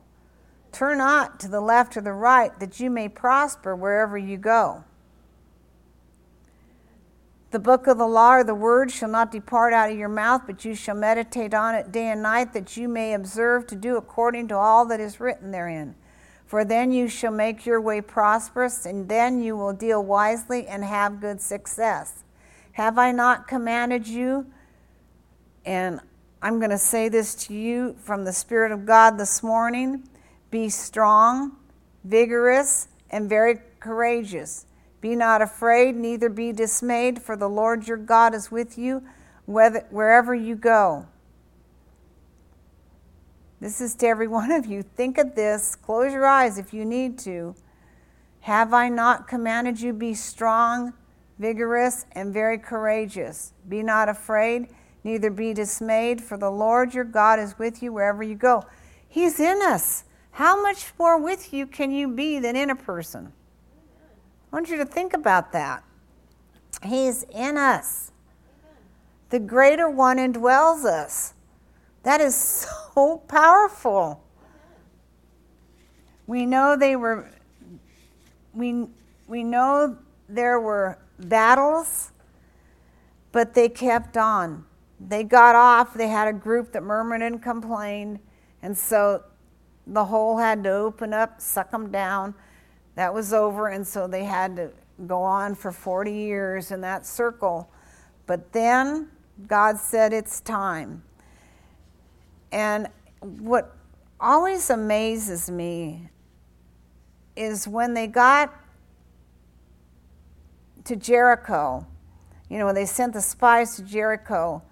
[0.72, 4.84] Turn not to the left or the right, that you may prosper wherever you go.
[7.50, 10.44] The book of the law or the word shall not depart out of your mouth,
[10.46, 13.98] but you shall meditate on it day and night, that you may observe to do
[13.98, 15.96] according to all that is written therein.
[16.46, 20.84] For then you shall make your way prosperous, and then you will deal wisely and
[20.84, 22.24] have good success.
[22.74, 24.46] Have I not commanded you?
[25.66, 26.02] And
[26.46, 30.08] I'm going to say this to you from the Spirit of God this morning
[30.52, 31.54] be strong,
[32.04, 34.68] vigorous, and very courageous.
[35.02, 39.02] Be not afraid, neither be dismayed, for the Lord your God is with you
[39.48, 41.08] whether, wherever you go.
[43.60, 44.84] This is to every one of you.
[44.84, 45.76] Think of this.
[45.76, 47.56] Close your eyes if you need to.
[48.42, 50.94] Have I not commanded you be strong,
[51.40, 53.52] vigorous, and very courageous?
[53.68, 54.68] Be not afraid,
[55.06, 58.64] neither be dismayed, for the Lord your God is with you wherever you go.
[59.08, 60.04] He's in us.
[60.32, 63.32] How much more with you can you be than in a person?
[64.52, 65.84] I want you to think about that.
[66.84, 68.12] He's in us.
[69.30, 71.34] The greater one indwells us.
[72.04, 72.36] That is
[72.96, 74.24] so powerful.
[76.28, 77.30] We know they were
[78.54, 78.88] we
[79.28, 82.12] we know there were battles,
[83.32, 84.66] but they kept on.
[85.00, 85.94] They got off.
[85.94, 88.20] They had a group that murmured and complained,
[88.62, 89.24] and so
[89.88, 92.34] the hole had to open up, suck them down
[92.96, 94.72] that was over, and so they had to
[95.06, 97.70] go on for 40 years in that circle.
[98.26, 99.10] But then
[99.48, 101.04] God said, It's time.
[102.52, 102.88] And
[103.20, 103.76] what
[104.20, 106.10] always amazes me
[107.36, 108.54] is when they got
[110.86, 111.86] to Jericho,
[112.50, 114.64] you know, when they sent the spies to Jericho,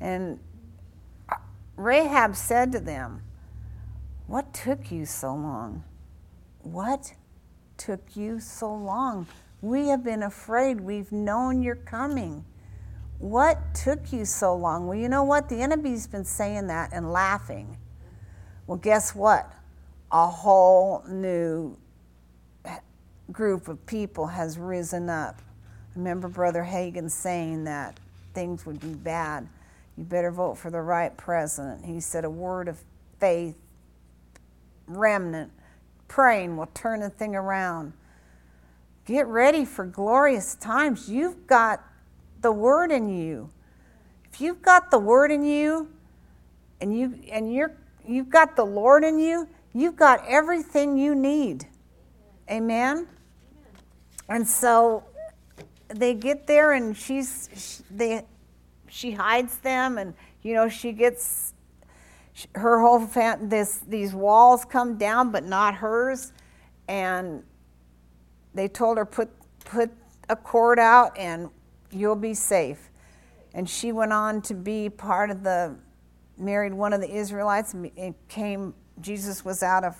[0.00, 0.38] and
[1.76, 3.22] Rahab said to them,
[4.26, 5.84] What took you so long?
[6.62, 7.14] What
[7.76, 9.26] took you so long?
[9.62, 10.80] We have been afraid.
[10.80, 12.44] We've known you're coming.
[13.18, 14.86] What took you so long?
[14.86, 15.48] Well, you know what?
[15.48, 17.76] The enemy's been saying that and laughing.
[18.66, 19.52] Well, guess what?
[20.12, 21.76] A whole new
[23.30, 25.40] group of people has risen up.
[25.40, 27.98] I remember Brother Hagin saying that
[28.34, 29.46] things would be bad.
[30.00, 31.84] You better vote for the right president.
[31.84, 32.82] He said a word of
[33.18, 33.54] faith,
[34.86, 35.52] remnant,
[36.08, 37.92] praying will turn the thing around.
[39.04, 41.10] Get ready for glorious times.
[41.10, 41.84] You've got
[42.40, 43.50] the word in you.
[44.32, 45.90] If you've got the word in you
[46.80, 47.76] and you and you're
[48.08, 51.66] you've got the Lord in you, you've got everything you need.
[52.50, 53.06] Amen.
[54.30, 55.04] And so
[55.88, 58.24] they get there and she's she, they
[58.90, 61.54] she hides them and you know she gets
[62.54, 66.32] her whole fam- this these walls come down but not hers
[66.88, 67.42] and
[68.54, 69.30] they told her put
[69.64, 69.90] put
[70.28, 71.50] a cord out and
[71.90, 72.90] you'll be safe
[73.54, 75.76] And she went on to be part of the,
[76.38, 79.96] married one of the Israelites, and it came, Jesus was out of,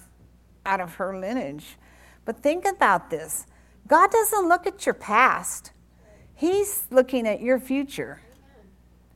[0.65, 1.77] out of her lineage.
[2.25, 3.47] But think about this
[3.89, 5.73] God doesn't look at your past,
[6.35, 8.23] He's looking at your future.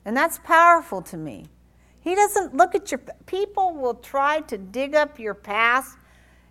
[0.04, 1.46] And that's powerful to me.
[2.00, 5.96] He doesn't look at your people will try to dig up your past.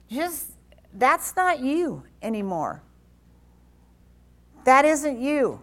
[0.10, 0.52] Just
[0.94, 2.82] that's not you anymore.
[4.64, 5.62] That isn't you.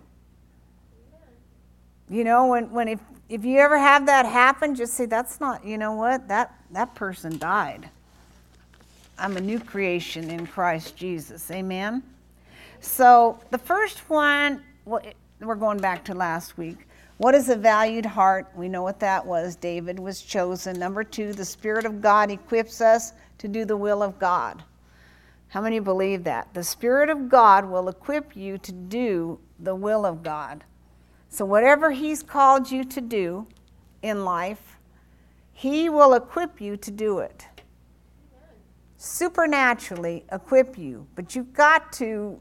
[2.08, 5.64] You know, when, when if, if you ever have that happen, just say, that's not,
[5.64, 7.88] you know what, that, that person died.
[9.16, 11.50] I'm a new creation in Christ Jesus.
[11.50, 12.02] Amen?
[12.80, 15.02] So the first one, well,
[15.40, 16.78] we're going back to last week.
[17.20, 18.50] What is a valued heart?
[18.56, 19.54] We know what that was.
[19.54, 20.78] David was chosen.
[20.78, 24.64] Number two, the Spirit of God equips us to do the will of God.
[25.48, 26.54] How many believe that?
[26.54, 30.64] The Spirit of God will equip you to do the will of God.
[31.28, 33.46] So, whatever He's called you to do
[34.00, 34.78] in life,
[35.52, 37.44] He will equip you to do it.
[38.96, 41.06] Supernaturally equip you.
[41.16, 42.40] But you've got to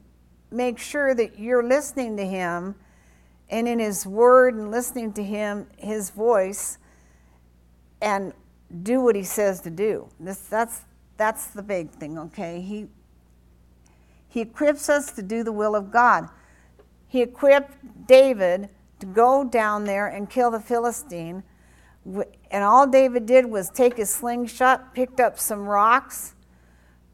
[0.51, 2.75] make sure that you're listening to Him
[3.49, 6.77] and in His Word and listening to Him, His voice,
[8.01, 8.33] and
[8.83, 10.09] do what He says to do.
[10.19, 10.81] This, that's,
[11.17, 12.61] that's the big thing, okay?
[12.61, 12.87] He,
[14.27, 16.29] he equips us to do the will of God.
[17.07, 21.43] He equipped David to go down there and kill the Philistine.
[22.51, 26.35] And all David did was take his slingshot, picked up some rocks,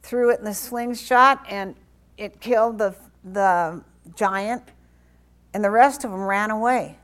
[0.03, 1.75] threw it in the slingshot, and
[2.17, 3.83] it killed the, the
[4.15, 4.63] giant
[5.55, 6.97] and the rest of them ran away.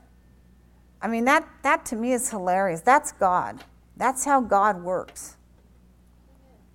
[1.00, 2.82] I mean, that, that to me is hilarious.
[2.82, 3.64] That's God.
[3.96, 5.38] That's how God works.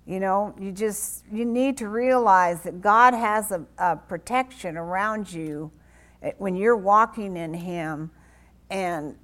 [0.04, 5.32] You know, you just, you need to realize that God has a, a protection around
[5.32, 5.70] you
[6.20, 8.10] eh, when you're walking in Him.
[8.70, 9.14] And,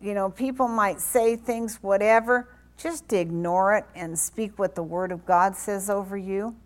[0.00, 5.12] you know, people might say things, whatever, just ignore it and speak what the Word
[5.12, 6.56] of God says over you.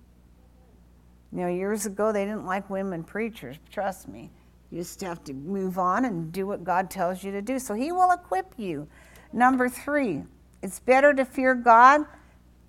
[1.33, 4.31] You know, years ago, they didn't like women preachers, trust me.
[4.71, 7.59] You just have to move on and do what God tells you to do.
[7.59, 8.87] So He will equip you.
[9.33, 10.23] Number three,
[10.63, 12.03] it's better to fear God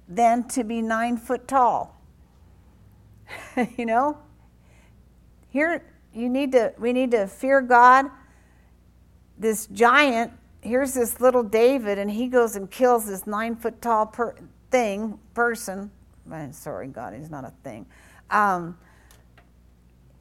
[0.08, 2.02] than to be nine foot tall.
[3.78, 4.18] you know?
[5.50, 5.84] Here,
[6.14, 8.06] you need to, we need to fear God.
[9.38, 14.06] This giant, here's this little David, and he goes and kills this nine foot tall
[14.06, 14.36] per,
[14.70, 15.92] thing, person.
[16.52, 17.86] Sorry, God, he's not a thing.
[18.30, 18.78] Um,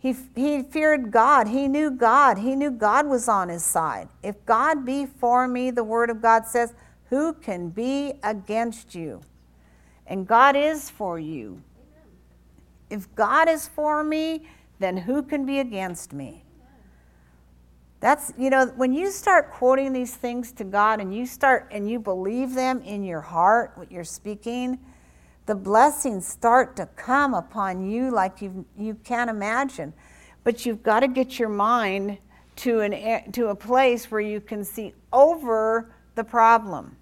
[0.00, 1.46] he, he feared God.
[1.46, 2.38] He knew God.
[2.38, 4.08] He knew God was on his side.
[4.22, 6.72] If God be for me, the word of God says,
[7.10, 9.20] who can be against you?
[10.06, 11.62] And God is for you.
[12.88, 16.44] If God is for me, then who can be against me?
[18.00, 21.88] That's, you know, when you start quoting these things to God and you start and
[21.88, 24.78] you believe them in your heart, what you're speaking,
[25.50, 29.92] the blessings start to come upon you like you, you can't imagine.
[30.44, 32.18] But you've got to get your mind
[32.54, 36.96] to, an, to a place where you can see over the problem.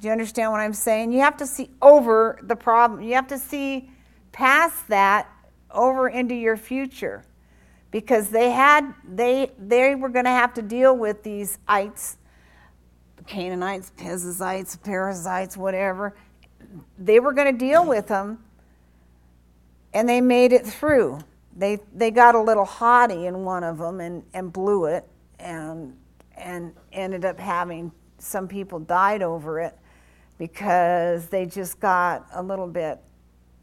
[0.00, 1.12] Do you understand what I'm saying?
[1.12, 3.00] You have to see over the problem.
[3.00, 3.88] You have to see
[4.32, 5.30] past that
[5.70, 7.22] over into your future.
[7.92, 12.16] Because they had they they were going to have to deal with these ites,
[13.28, 16.16] Canaanites, Perizzites, Perizzites, whatever,
[16.98, 18.38] they were going to deal with them,
[19.94, 21.20] and they made it through.
[21.56, 25.06] They, they got a little haughty in one of them and, and blew it,
[25.38, 25.96] and,
[26.36, 29.76] and ended up having some people died over it
[30.38, 32.98] because they just got a little bit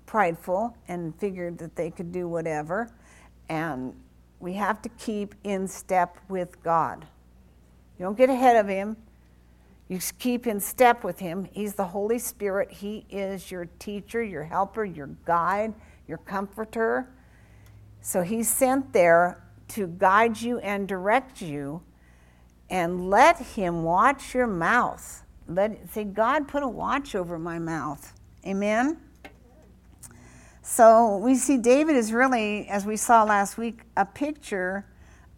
[0.06, 2.90] prideful and figured that they could do whatever.
[3.48, 3.94] And
[4.40, 7.06] we have to keep in step with God.
[7.98, 8.96] You don't get ahead of Him.
[9.90, 11.50] You keep in step with Him.
[11.52, 12.72] He's the Holy Spirit.
[12.72, 15.74] He is your teacher, your helper, your guide,
[16.08, 17.10] your comforter.
[18.02, 21.82] So He's sent there to guide you and direct you.
[22.70, 25.24] And let Him watch your mouth.
[25.48, 28.14] Let say, God, put a watch over my mouth.
[28.46, 29.00] Amen.
[30.62, 34.86] So we see David is really, as we saw last week, a picture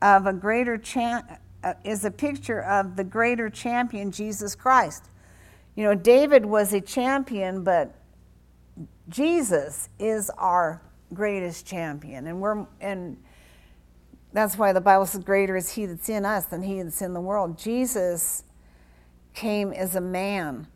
[0.01, 1.26] of a greater chance
[1.64, 5.09] uh, is a picture of the greater champion, Jesus Christ.
[5.76, 7.95] You know, David was a champion, but
[9.09, 10.82] Jesus is our
[11.14, 12.28] greatest champion.
[12.28, 13.18] And we're and
[14.34, 17.14] that's why the Bible says, Greater is he that's in us than he that's in
[17.14, 17.57] the world.
[17.57, 18.43] Jesus
[19.34, 20.68] came as a man.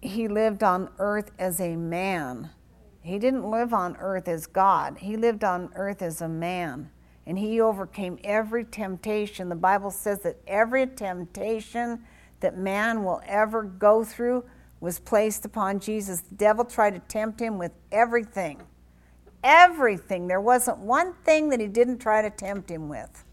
[0.00, 2.50] He lived on earth as a man.
[3.02, 4.98] He didn't live on earth as God.
[4.98, 6.90] He lived on earth as a man.
[7.26, 9.48] And he overcame every temptation.
[9.48, 12.04] The Bible says that every temptation
[12.40, 14.44] that man will ever go through
[14.80, 16.22] was placed upon Jesus.
[16.22, 18.62] The devil tried to tempt him with everything.
[19.44, 20.26] Everything.
[20.26, 23.24] There wasn't one thing that he didn't try to tempt him with.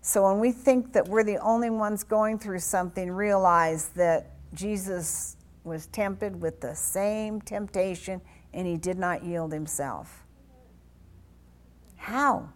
[0.00, 5.36] So when we think that we're the only ones going through something, realize that Jesus
[5.64, 8.20] was tempted with the same temptation
[8.52, 10.24] and he did not yield himself.
[11.96, 12.48] How?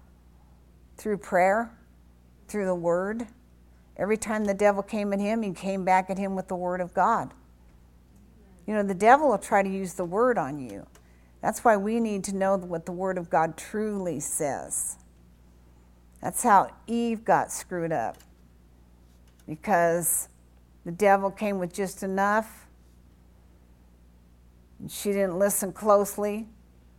[0.97, 1.71] Through prayer,
[2.49, 3.27] through the word.
[3.97, 6.81] Every time the devil came at him, he came back at him with the word
[6.81, 7.33] of God.
[8.67, 10.87] You know, the devil will try to use the word on you.
[11.41, 14.97] That's why we need to know what the word of God truly says.
[16.21, 18.17] That's how Eve got screwed up.
[19.47, 20.29] Because
[20.85, 22.67] the devil came with just enough.
[24.81, 26.49] And she didn't listen closely.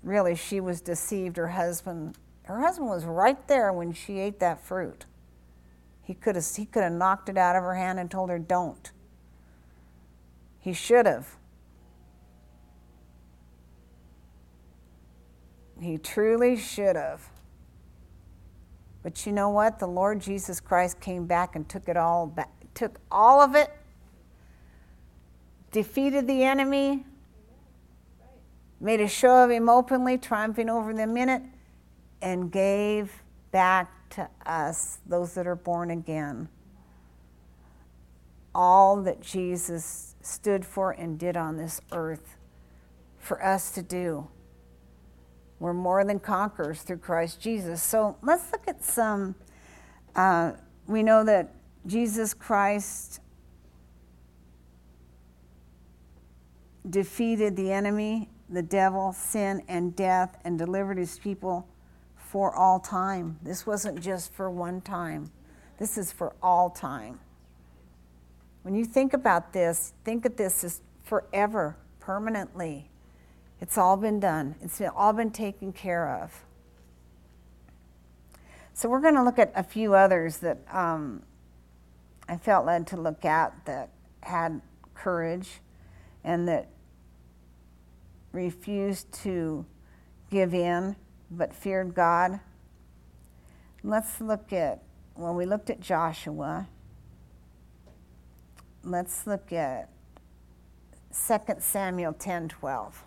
[0.01, 1.35] Really, she was deceived.
[1.35, 2.17] Her husband,
[2.47, 5.05] her husband was right there when she ate that fruit.
[6.01, 8.39] He could have he could have knocked it out of her hand and told her
[8.39, 8.91] don't.
[10.57, 11.35] He should have.
[15.81, 17.29] He truly should have.
[19.03, 19.79] But you know what?
[19.79, 23.69] The Lord Jesus Christ came back and took it all back, took all of it,
[25.71, 27.05] defeated the enemy,
[28.79, 31.41] made a show of him openly, triumphing over them in it,
[32.21, 36.49] and gave back to us, those that are born again,
[38.55, 42.37] all that Jesus stood for and did on this earth
[43.19, 44.27] for us to do.
[45.59, 47.81] We're more than conquerors through Christ Jesus.
[47.81, 49.35] So let's look at some.
[50.15, 50.53] Uh,
[50.85, 51.53] we know that
[51.85, 53.19] Jesus Christ
[56.89, 61.67] defeated the enemy, the devil, sin, and death, and delivered his people
[62.29, 63.39] for all time.
[63.41, 65.31] This wasn't just for one time,
[65.77, 67.19] this is for all time.
[68.63, 72.89] When you think about this, think of this as forever, permanently.
[73.61, 76.43] It's all been done, it's all been taken care of.
[78.73, 81.23] So, we're going to look at a few others that um,
[82.27, 83.89] I felt led to look at that
[84.21, 84.61] had
[84.93, 85.61] courage
[86.23, 86.67] and that
[88.33, 89.65] refused to
[90.29, 90.95] give in
[91.29, 92.39] but feared God.
[93.83, 94.83] Let's look at,
[95.15, 96.67] when we looked at Joshua,
[98.83, 99.89] let's look at
[101.11, 103.03] 2 Samuel 10 12.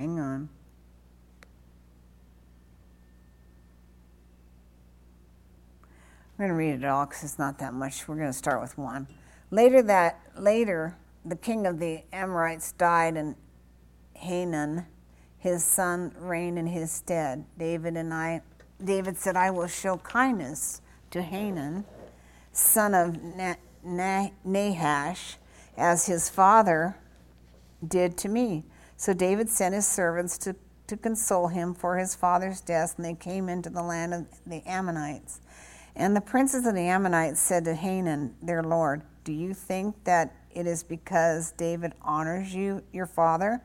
[0.00, 0.48] Hang on.
[6.40, 8.08] I'm going to read it all because it's not that much.
[8.08, 9.06] We're going to start with one.
[9.50, 13.36] Later that later, the king of the Amorites died, and
[14.16, 14.86] Hanun,
[15.36, 17.44] his son, reigned in his stead.
[17.58, 18.40] David and I,
[18.82, 20.80] David said, "I will show kindness
[21.10, 21.84] to Hanun,
[22.52, 23.18] son of
[23.84, 25.36] Nahash,
[25.76, 26.96] as his father
[27.86, 28.64] did to me."
[28.96, 33.12] So David sent his servants to, to console him for his father's death, and they
[33.12, 35.40] came into the land of the Ammonites.
[35.96, 40.34] And the princes of the Ammonites said to Hanun, their lord, Do you think that
[40.52, 43.60] it is because David honors you, your father,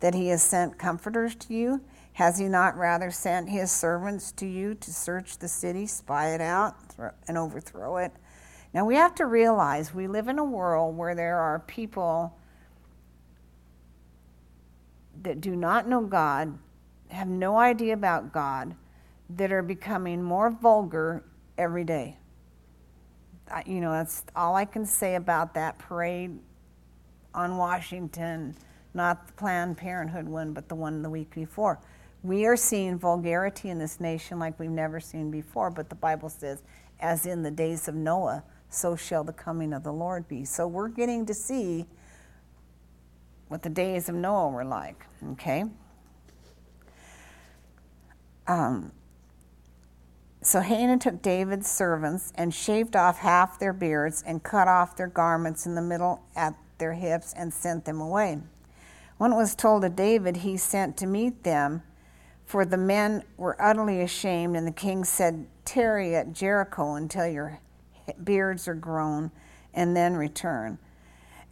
[0.00, 1.80] that he has sent comforters to you?
[2.14, 6.40] Has he not rather sent his servants to you to search the city, spy it
[6.40, 6.74] out,
[7.28, 8.12] and overthrow it?
[8.72, 12.36] Now we have to realize we live in a world where there are people
[15.22, 16.58] that do not know God,
[17.08, 18.74] have no idea about God,
[19.28, 21.24] that are becoming more vulgar
[21.60, 22.16] every day.
[23.50, 26.38] I, you know, that's all I can say about that parade
[27.34, 28.56] on Washington,
[28.94, 31.80] not the Planned Parenthood one, but the one the week before.
[32.22, 36.28] We are seeing vulgarity in this nation like we've never seen before, but the Bible
[36.28, 36.62] says,
[37.00, 40.44] as in the days of Noah, so shall the coming of the Lord be.
[40.44, 41.86] So we're getting to see
[43.48, 45.64] what the days of Noah were like, okay?
[48.50, 48.90] um,
[50.42, 55.06] so Hanun took David's servants and shaved off half their beards and cut off their
[55.06, 58.38] garments in the middle at their hips and sent them away.
[59.18, 61.82] When it was told to David, he sent to meet them,
[62.46, 67.60] for the men were utterly ashamed, and the king said, Tarry at Jericho until your
[68.24, 69.30] beards are grown,
[69.74, 70.78] and then return.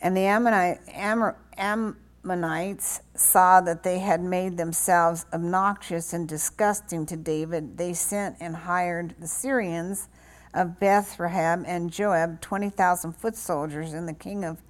[0.01, 7.17] And the Ammonite, Am, Ammonites saw that they had made themselves obnoxious and disgusting to
[7.17, 7.79] David.
[7.79, 10.09] They sent and hired the Syrians
[10.53, 14.63] of Bethrahab and Joab, 20,000 foot soldiers, and the king of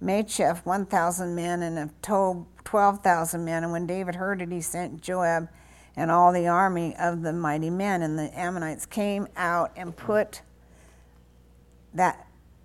[0.00, 3.62] Macheth, 1,000 men, and of Tob, 12,000 men.
[3.62, 5.48] And when David heard it, he sent Joab
[5.96, 8.02] and all the army of the mighty men.
[8.02, 10.42] And the Ammonites came out and put
[11.92, 12.23] that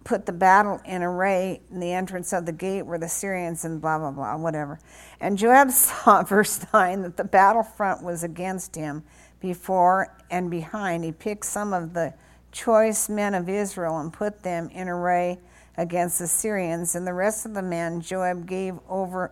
[0.10, 3.80] put the battle in array in the entrance of the gate where the Syrians and
[3.80, 4.80] blah blah blah whatever.
[5.20, 9.04] And Joab saw verse nine that the battle front was against him
[9.40, 11.04] before and behind.
[11.04, 12.16] He picked some of the
[12.52, 15.38] choice men of Israel and put them in array
[15.78, 19.32] against the Syrians, and the rest of the men Joab gave over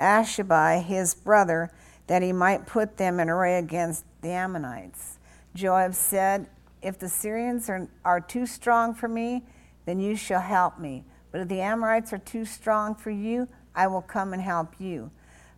[0.00, 1.70] Ashabai his brother
[2.06, 5.18] that he might put them in array against the Ammonites.
[5.54, 6.48] Joab said,
[6.80, 9.44] If the Syrians are, are too strong for me,
[9.90, 11.02] then you shall help me.
[11.32, 15.10] But if the Amorites are too strong for you, I will come and help you.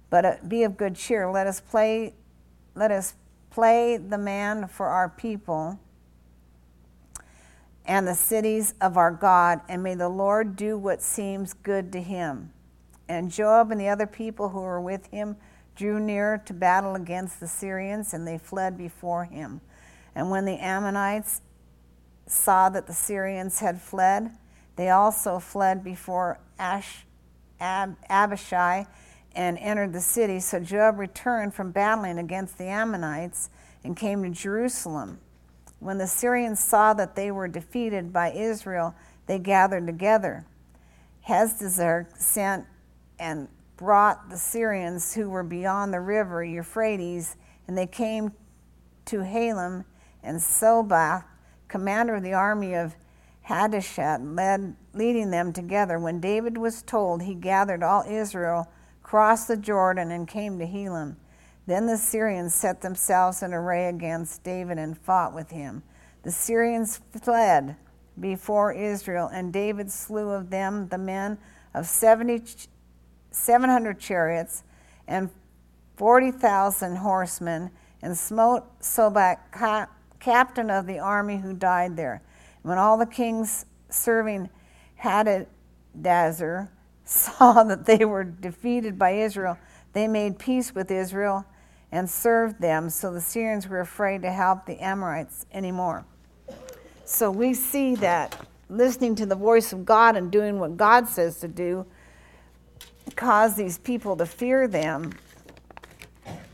[0.08, 1.30] But uh, be of good cheer.
[1.30, 2.14] Let us play,
[2.74, 3.12] let us
[3.50, 5.78] play the man for our people
[7.84, 12.00] and the cities of our God, and may the Lord do what seems good to
[12.00, 12.54] him.
[13.10, 15.36] And Joab and the other people who were with him
[15.76, 19.60] drew near to battle against the Syrians, and they fled before him.
[20.14, 21.42] And when the Ammonites
[22.32, 24.30] saw that the Syrians had fled,
[24.76, 27.04] they also fled before Ash,
[27.60, 28.86] Ab, Abishai
[29.34, 30.40] and entered the city.
[30.40, 33.50] So Joab returned from battling against the Ammonites
[33.84, 35.20] and came to Jerusalem.
[35.78, 38.94] When the Syrians saw that they were defeated by Israel,
[39.26, 40.44] they gathered together.
[41.28, 42.66] Hadadezer sent
[43.18, 48.32] and brought the Syrians who were beyond the river Euphrates, and they came
[49.06, 49.84] to Halem
[50.22, 51.24] and Sobach
[51.72, 52.94] commander of the army of
[53.48, 55.98] Hadashet, led, leading them together.
[55.98, 58.70] When David was told, he gathered all Israel,
[59.02, 61.16] crossed the Jordan, and came to Helam.
[61.66, 65.82] Then the Syrians set themselves in array against David and fought with him.
[66.24, 67.76] The Syrians fled
[68.20, 71.38] before Israel, and David slew of them the men
[71.72, 72.68] of 70,
[73.30, 74.62] 700 chariots
[75.08, 75.30] and
[75.96, 77.70] 40,000 horsemen,
[78.02, 79.38] and smote Sobach
[80.22, 82.22] captain of the army who died there.
[82.62, 84.48] When all the kings serving
[85.02, 86.68] Hadadezer
[87.04, 89.58] saw that they were defeated by Israel,
[89.92, 91.44] they made peace with Israel
[91.90, 96.06] and served them, so the Syrians were afraid to help the Amorites anymore.
[97.04, 101.40] So we see that listening to the voice of God and doing what God says
[101.40, 101.84] to do
[103.16, 105.12] caused these people to fear them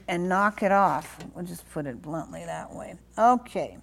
[0.09, 1.19] and knock it off.
[1.35, 2.95] We'll just put it bluntly that way.
[3.17, 3.77] Okay.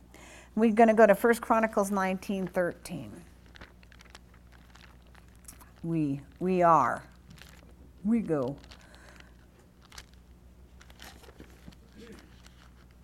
[0.56, 3.12] We're going to go to 1 Chronicles 19 13.
[5.84, 7.04] We, we are.
[8.04, 8.56] We go.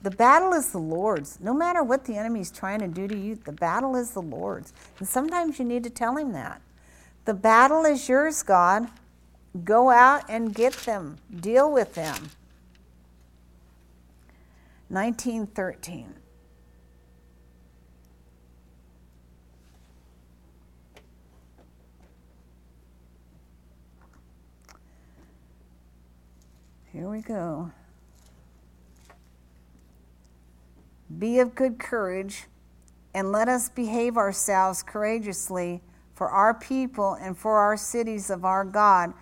[0.02, 1.40] The battle is the Lord's.
[1.40, 4.22] No matter what the enemy is trying to do to you, the battle is the
[4.22, 4.74] Lord's.
[4.98, 6.60] And sometimes you need to tell him that.
[7.26, 8.88] The battle is yours, God.
[9.64, 12.32] Go out and get them, deal with them.
[14.92, 16.14] 1913.
[26.92, 27.72] Here we go.
[31.18, 32.48] Be of good courage,
[33.14, 35.82] and let us behave ourselves courageously
[36.14, 39.14] for our people and for our cities of our God,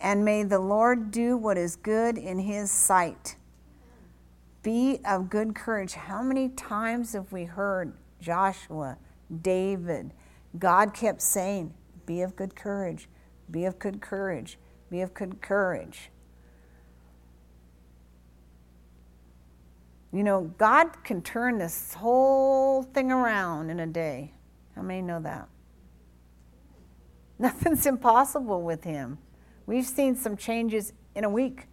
[0.00, 3.34] and may the Lord do what is good in his sight.
[4.68, 5.94] Be of good courage.
[5.94, 8.98] How many times have we heard Joshua,
[9.40, 10.12] David?
[10.58, 11.72] God kept saying,
[12.04, 13.08] Be of good courage,
[13.50, 14.58] be of good courage,
[14.90, 16.10] be of good courage.
[20.12, 24.34] You know, God can turn this whole thing around in a day.
[24.76, 25.48] How many know that?
[27.38, 29.16] Nothing's impossible with Him.
[29.64, 31.68] We've seen some changes in a week.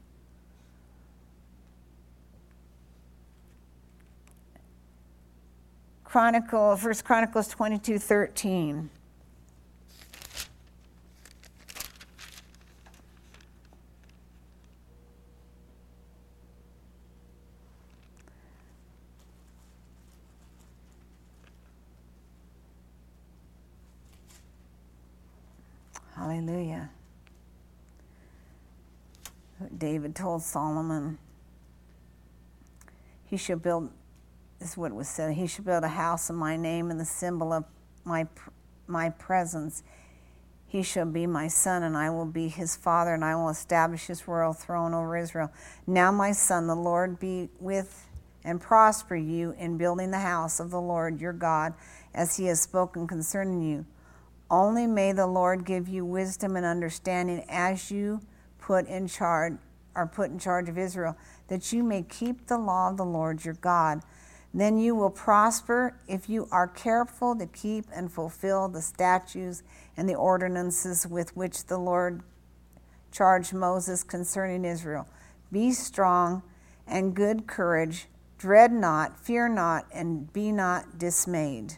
[6.16, 8.90] Chronicle, First Chronicles 22, 13.
[26.16, 26.90] Hallelujah.
[29.78, 31.18] David told Solomon,
[33.26, 33.92] He shall build
[34.66, 37.06] this is what was said, he should build a house in my name and the
[37.06, 37.66] symbol of
[38.04, 38.26] my,
[38.88, 39.84] my presence.
[40.66, 44.08] He shall be my son, and I will be his father, and I will establish
[44.08, 45.52] his royal throne over Israel.
[45.86, 48.08] Now, my son, the Lord be with
[48.44, 51.76] and prosper you in building the house of the Lord your God,
[52.16, 53.86] as he has spoken concerning you.
[54.50, 58.20] Only may the Lord give you wisdom and understanding as you
[58.58, 59.60] put in charge
[59.96, 61.16] are put in charge of Israel,
[61.48, 64.02] that you may keep the law of the Lord your God.
[64.56, 69.64] Then you will prosper if you are careful to keep and fulfill the statutes
[69.98, 72.24] and the ordinances with which the Lord
[73.12, 75.10] charged Moses concerning Israel.
[75.52, 76.42] Be strong
[76.88, 81.74] and good courage, dread not, fear not, and be not dismayed.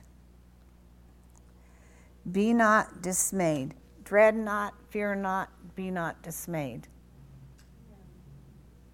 [2.31, 3.73] Be not dismayed.
[4.03, 6.87] Dread not, fear not, be not dismayed.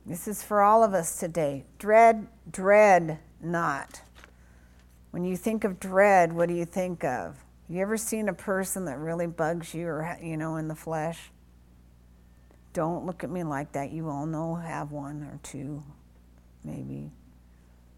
[0.05, 1.65] This is for all of us today.
[1.79, 4.01] Dread, dread not.
[5.11, 7.37] When you think of dread, what do you think of?
[7.69, 11.31] You ever seen a person that really bugs you or, you know, in the flesh?
[12.73, 13.91] Don't look at me like that.
[13.91, 15.83] You all know have one or two,
[16.63, 17.11] maybe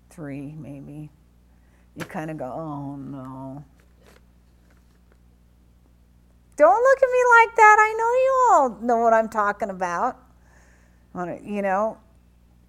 [0.09, 1.09] three, maybe.
[1.95, 3.63] You kind of go, oh no.
[6.57, 7.77] Don't look at me like that.
[7.79, 10.19] I know you all know what I'm talking about.
[11.43, 11.97] You know,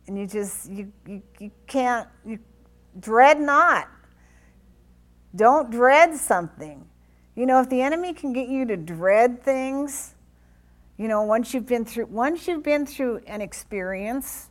[0.07, 2.39] and you just, you, you, you can't, you
[2.99, 3.89] dread not.
[5.35, 6.87] Don't dread something.
[7.35, 10.15] You know, if the enemy can get you to dread things,
[10.97, 14.49] you know, once you've been through once you've been through an experience,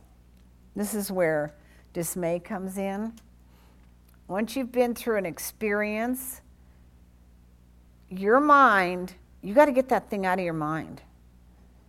[0.76, 1.54] this is where
[1.92, 3.12] dismay comes in.
[4.28, 6.40] Once you've been through an experience,
[8.08, 11.02] your mind, you got to get that thing out of your mind.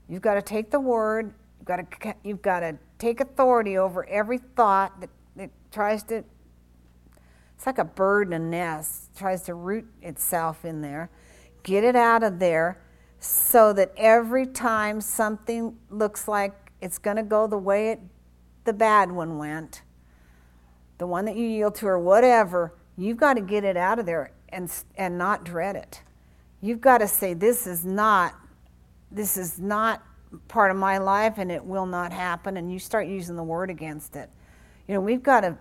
[0.10, 4.08] You've got to take the word, you've got to you've got to take authority over
[4.08, 6.24] every thought that, that tries to
[7.58, 11.10] it's like a bird in a nest, tries to root itself in there.
[11.64, 12.80] Get it out of there
[13.20, 18.00] so that every time something looks like it's going to go the way it,
[18.66, 19.82] the bad one went,
[21.00, 24.06] the one that you yield to or whatever, you've got to get it out of
[24.06, 26.04] there and, and not dread it.
[26.62, 28.36] You've got to say, this is not,
[29.12, 30.04] this is not
[30.48, 32.56] part of my life and it will not happen.
[32.58, 34.30] And you start using the word against it.
[34.88, 35.58] You know, we've got to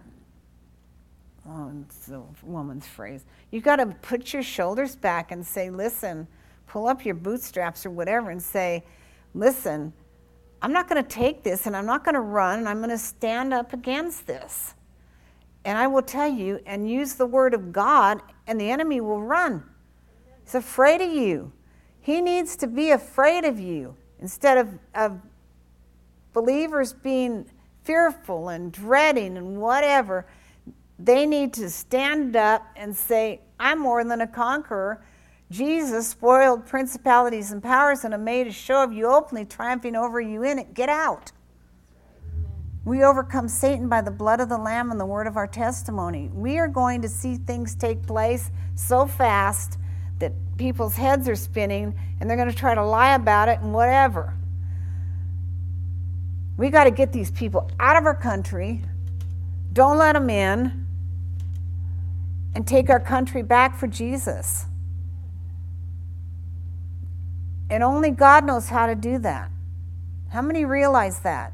[1.83, 3.25] it's a woman's phrase.
[3.51, 6.27] You've got to put your shoulders back and say, listen,
[6.67, 8.85] pull up your bootstraps or whatever and say,
[9.35, 9.93] listen,
[10.63, 12.91] I'm not going to take this and I'm not going to run and I'm going
[12.91, 14.75] to stand up against this.
[15.65, 19.21] And I will tell you and use the word of God, and the enemy will
[19.21, 19.65] run.
[20.45, 21.51] He's afraid of you.
[22.01, 25.21] He needs to be afraid of you instead of, of
[26.33, 27.51] believers being
[27.83, 30.25] fearful and dreading and whatever
[30.99, 35.05] they need to stand up and say, I'm more than a conqueror.
[35.51, 40.43] Jesus spoiled principalities and powers and made a show of you openly, triumphing over you
[40.43, 40.75] in it.
[40.75, 41.33] Get out.
[42.85, 46.31] We overcome Satan by the blood of the Lamb and the word of our testimony.
[46.33, 49.79] We are going to see things take place so fast
[50.19, 53.75] that people's heads are spinning and they're going to try to lie about it and
[53.75, 54.35] whatever.
[56.57, 58.83] We got to get these people out of our country.
[59.73, 60.86] Don't let them in
[62.57, 64.65] and take our country back for Jesus.
[67.69, 69.51] And only God knows how to do that.
[70.31, 71.53] How many realize that?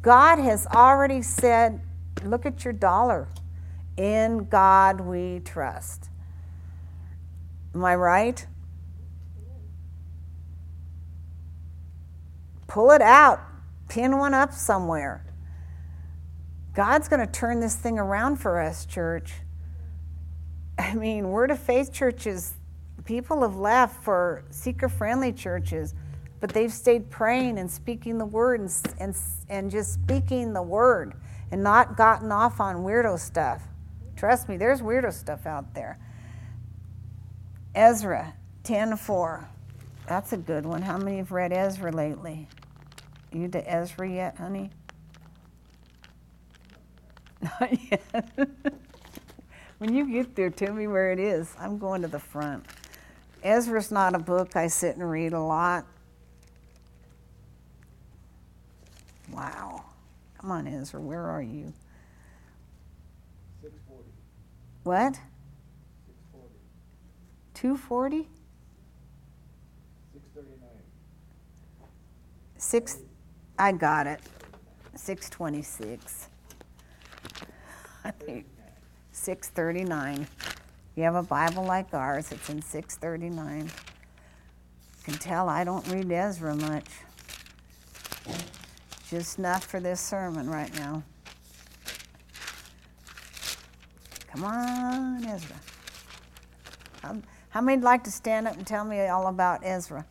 [0.00, 1.80] God has already said,
[2.22, 3.26] look at your dollar.
[3.96, 6.08] In God we trust.
[7.74, 8.46] Am I right?
[12.68, 13.40] Pull it out,
[13.88, 15.26] pin one up somewhere.
[16.74, 19.32] God's going to turn this thing around for us, church.
[20.78, 22.54] I mean, Word of Faith churches,
[23.04, 25.94] people have left for seeker friendly churches,
[26.40, 29.16] but they've stayed praying and speaking the word and, and,
[29.48, 31.14] and just speaking the word
[31.50, 33.62] and not gotten off on weirdo stuff.
[34.16, 35.98] Trust me, there's weirdo stuff out there.
[37.74, 39.46] Ezra 10:4.
[40.06, 40.82] That's a good one.
[40.82, 42.48] How many have read Ezra lately?
[43.32, 44.70] You to Ezra yet, honey?
[47.60, 48.28] Not yet.
[49.78, 51.54] When you get there, tell me where it is.
[51.58, 52.64] I'm going to the front.
[53.42, 55.84] Ezra's not a book I sit and read a lot.
[59.30, 59.84] Wow.
[60.38, 61.72] Come on, Ezra, where are you?
[63.62, 64.08] 640.
[64.84, 65.14] What?
[66.06, 66.54] 640.
[67.54, 68.28] 240?
[70.12, 70.84] 640.
[72.56, 72.98] Six,
[73.58, 74.20] I got it.
[74.94, 76.28] 626.
[78.04, 78.46] I think
[79.24, 80.26] 639.
[80.96, 83.64] You have a Bible like ours, it's in 639.
[83.64, 83.70] You
[85.02, 86.84] can tell I don't read Ezra much.
[89.08, 91.02] Just enough for this sermon right now.
[94.30, 95.56] Come on, Ezra.
[97.02, 100.04] Um, how many'd like to stand up and tell me all about Ezra?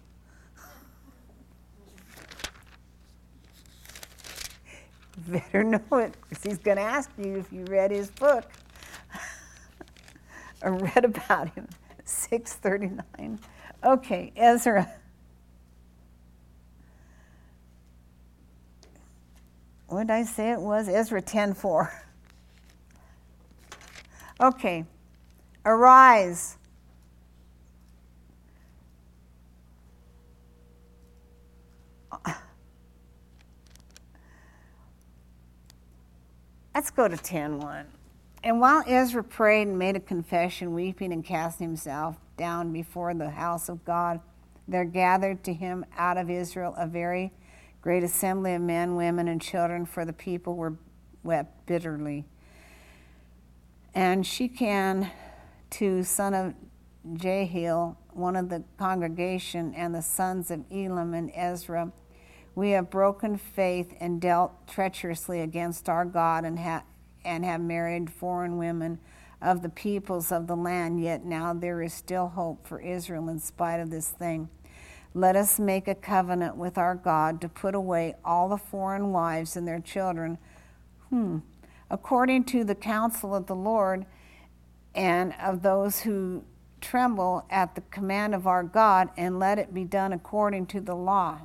[5.27, 8.45] better know it because he's going to ask you if you read his book
[10.63, 11.67] or read about him.
[12.05, 13.39] 639.
[13.83, 14.89] Okay, Ezra.
[19.87, 20.89] What did I say it was?
[20.89, 21.91] Ezra 10:4.
[24.41, 24.85] Okay.
[25.65, 26.57] Arise.
[36.73, 37.85] Let's go to 10:1.
[38.43, 43.29] And while Ezra prayed and made a confession, weeping and casting himself down before the
[43.29, 44.19] house of God,
[44.67, 47.31] there gathered to him out of Israel a very
[47.81, 50.73] great assembly of men, women, and children, for the people were
[51.23, 52.25] wept bitterly.
[53.93, 55.09] And Shechan,
[55.71, 56.53] to son of
[57.17, 61.91] Jehiel, one of the congregation, and the sons of Elam and Ezra,
[62.55, 66.83] we have broken faith and dealt treacherously against our God and, ha-
[67.25, 68.99] and have married foreign women
[69.41, 73.39] of the peoples of the land, yet now there is still hope for Israel in
[73.39, 74.49] spite of this thing.
[75.13, 79.55] Let us make a covenant with our God to put away all the foreign wives
[79.55, 80.37] and their children,
[81.09, 81.39] hmm,
[81.89, 84.05] according to the counsel of the Lord
[84.95, 86.43] and of those who
[86.81, 90.95] tremble at the command of our God, and let it be done according to the
[90.95, 91.39] law.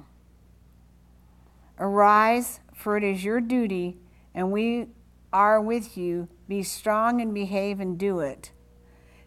[1.78, 3.96] Arise, for it is your duty,
[4.34, 4.86] and we
[5.32, 6.28] are with you.
[6.48, 8.52] Be strong and behave and do it.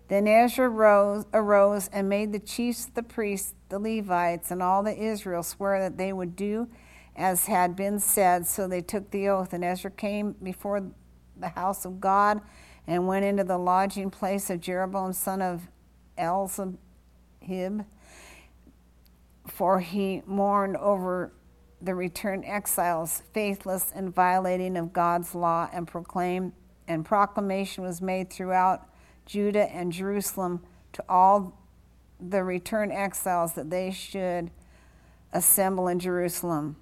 [0.07, 4.97] Then Ezra rose, arose and made the chiefs, the priests, the Levites, and all the
[4.97, 6.67] Israel swear that they would do
[7.15, 8.45] as had been said.
[8.45, 9.53] So they took the oath.
[9.53, 10.83] And Ezra came before
[11.37, 12.41] the house of God
[12.87, 15.67] and went into the lodging place of Jeroboam, son of
[16.17, 17.85] Elzabib,
[19.47, 21.31] for he mourned over
[21.81, 26.53] the returned exiles, faithless and violating of God's law, and proclaim
[26.87, 28.87] and proclamation was made throughout
[29.25, 30.61] Judah and Jerusalem
[30.93, 31.57] to all
[32.19, 34.51] the returned exiles that they should
[35.31, 36.75] assemble in Jerusalem.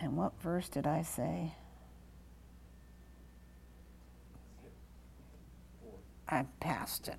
[0.00, 1.54] And what verse did I say?
[6.28, 7.18] I passed it.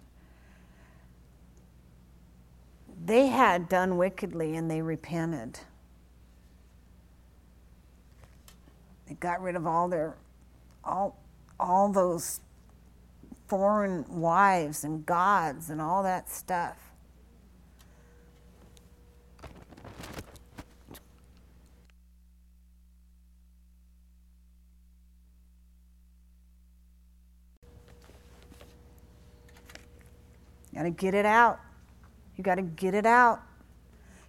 [3.06, 5.60] They had done wickedly and they repented.
[9.08, 10.16] They got rid of all their,
[10.84, 11.20] all,
[11.60, 12.40] all those
[13.48, 16.78] foreign wives and gods and all that stuff.
[30.72, 31.60] You got to get it out.
[32.36, 33.42] You got to get it out.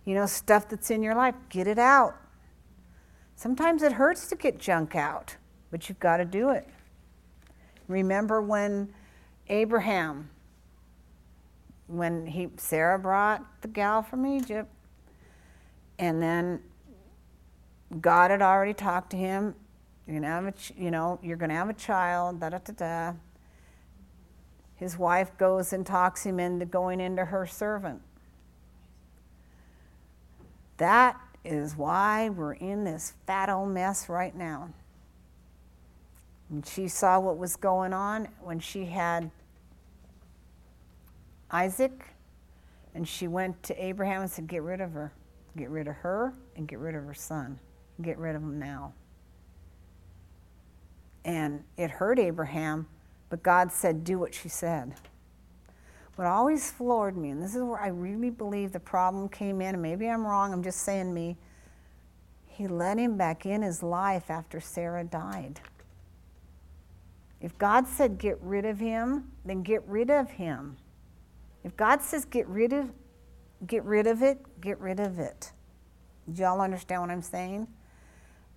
[0.04, 2.14] You know, stuff that's in your life, get it out.
[3.36, 5.36] Sometimes it hurts to get junk out,
[5.70, 6.68] but you've got to do it.
[7.88, 8.92] Remember when
[9.48, 10.30] Abraham,
[11.86, 14.70] when he Sarah brought the gal from Egypt,
[15.98, 16.60] and then
[18.00, 19.54] God had already talked to him.
[20.06, 22.40] You're gonna have a, you know, you're gonna have a child.
[22.40, 23.12] Da da da da.
[24.76, 28.02] His wife goes and talks him into going into her servant.
[30.78, 34.70] That is why we're in this fat old mess right now.
[36.50, 39.30] And she saw what was going on when she had
[41.50, 42.06] Isaac,
[42.94, 45.12] and she went to Abraham and said, Get rid of her.
[45.56, 47.58] Get rid of her and get rid of her son.
[48.02, 48.92] Get rid of him now.
[51.24, 52.86] And it hurt Abraham,
[53.30, 54.94] but God said, Do what she said.
[56.16, 59.74] What always floored me, and this is where I really believe the problem came in,
[59.74, 61.36] and maybe I'm wrong, I'm just saying me,
[62.46, 65.60] he let him back in his life after Sarah died.
[67.40, 70.76] If God said get rid of him, then get rid of him.
[71.64, 72.90] If God says get rid of
[73.66, 75.52] get rid of it, get rid of it.
[76.34, 77.66] Y'all understand what I'm saying?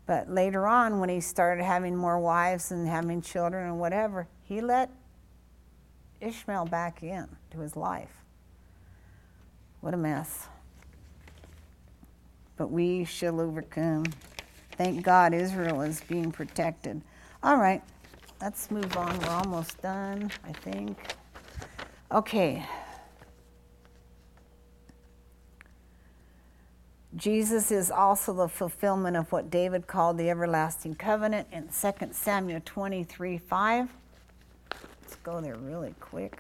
[0.06, 4.62] But later on, when he started having more wives and having children and whatever, he
[4.62, 4.90] let
[6.22, 8.12] Ishmael back in to his life.
[9.82, 10.48] What a mess.
[12.58, 14.06] but we shall overcome.
[14.74, 17.02] Thank God Israel is being protected.
[17.44, 17.82] All right,
[18.42, 19.20] let's move on.
[19.20, 20.98] We're almost done, I think.
[22.12, 22.66] Okay.
[27.16, 32.62] Jesus is also the fulfillment of what David called the everlasting covenant in 2 Samuel
[32.66, 33.90] 23 5.
[35.28, 36.40] Go there really quick.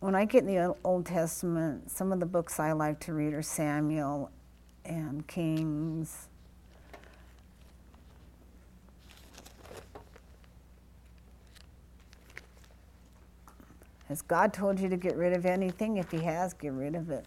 [0.00, 3.32] When I get in the Old Testament, some of the books I like to read
[3.32, 4.30] are Samuel
[4.84, 6.28] and Kings.
[14.08, 15.96] Has God told you to get rid of anything?
[15.96, 17.24] If He has, get rid of it.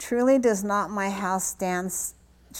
[0.00, 1.92] Truly does not my house stand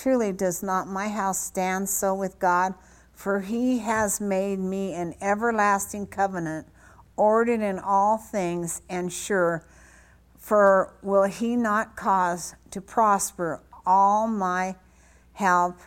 [0.02, 2.74] truly does not my house stand so with God,
[3.12, 6.66] for he has made me an everlasting covenant,
[7.16, 9.64] ordered in all things and sure.
[10.36, 14.76] For will he not cause to prosper all my
[15.32, 15.78] help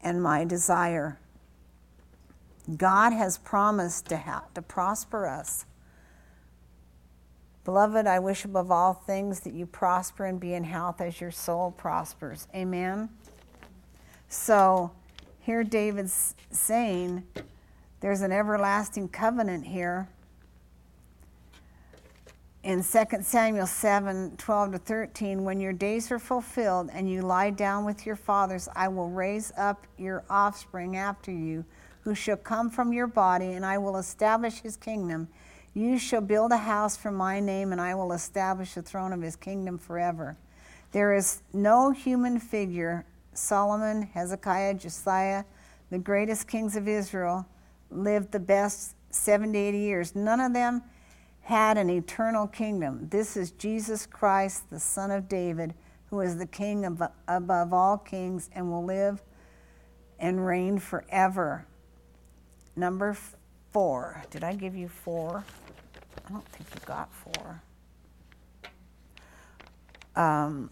[0.00, 1.18] and my desire?
[2.76, 5.66] God has promised to, have, to prosper us.
[7.64, 11.30] Beloved, I wish above all things that you prosper and be in health as your
[11.30, 12.46] soul prospers.
[12.54, 13.10] Amen.
[14.30, 14.92] So
[15.40, 17.24] here David's saying
[18.00, 20.08] there's an everlasting covenant here.
[22.62, 27.50] In 2 Samuel 7 12 to 13, when your days are fulfilled and you lie
[27.50, 31.66] down with your fathers, I will raise up your offspring after you,
[32.04, 35.28] who shall come from your body, and I will establish his kingdom
[35.74, 39.22] you shall build a house for my name, and I will establish the throne of
[39.22, 40.36] his kingdom forever.
[40.92, 45.44] There is no human figure, Solomon, Hezekiah, Josiah,
[45.90, 47.46] the greatest kings of Israel,
[47.90, 50.14] lived the best 70, 80 years.
[50.14, 50.82] None of them
[51.42, 53.08] had an eternal kingdom.
[53.10, 55.74] This is Jesus Christ, the Son of David,
[56.06, 56.84] who is the King
[57.28, 59.22] above all kings and will live
[60.18, 61.66] and reign forever.
[62.76, 63.16] Number
[63.72, 64.22] four.
[64.30, 65.44] Did I give you four?
[66.26, 67.62] I don't think you got four.
[70.16, 70.70] Um,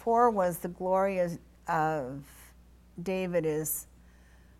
[0.00, 1.20] four was the glory
[1.68, 2.24] of
[3.02, 3.86] David is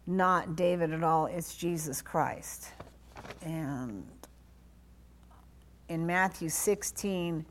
[0.07, 2.69] not David at all, it's Jesus Christ.
[3.43, 4.07] And
[5.89, 7.47] in Matthew 16,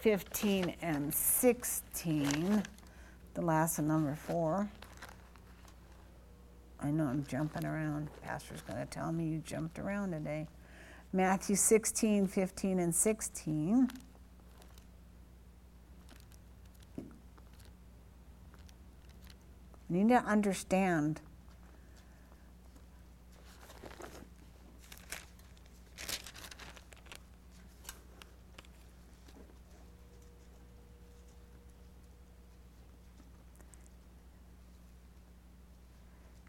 [0.00, 2.62] 15, and 16,
[3.34, 4.68] the last of number four.
[6.80, 8.08] I know I'm jumping around.
[8.22, 10.48] Pastor's going to tell me you jumped around today.
[11.12, 13.88] Matthew 16, 15, and 16.
[19.90, 21.20] You need to understand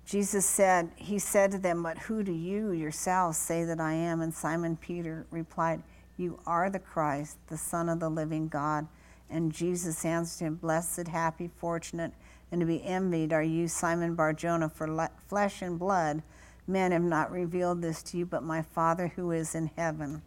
[0.10, 4.22] Jesus said, He said to them, But who do you yourselves say that I am?
[4.22, 5.84] And Simon Peter replied,
[6.18, 8.88] You are the Christ, the Son of the living God.
[9.30, 12.14] And Jesus answered him, Blessed, happy, fortunate,
[12.52, 16.24] and to be envied are you, Simon Barjona, for flesh and blood.
[16.68, 20.22] Men have not revealed this to you, but my Father who is in heaven.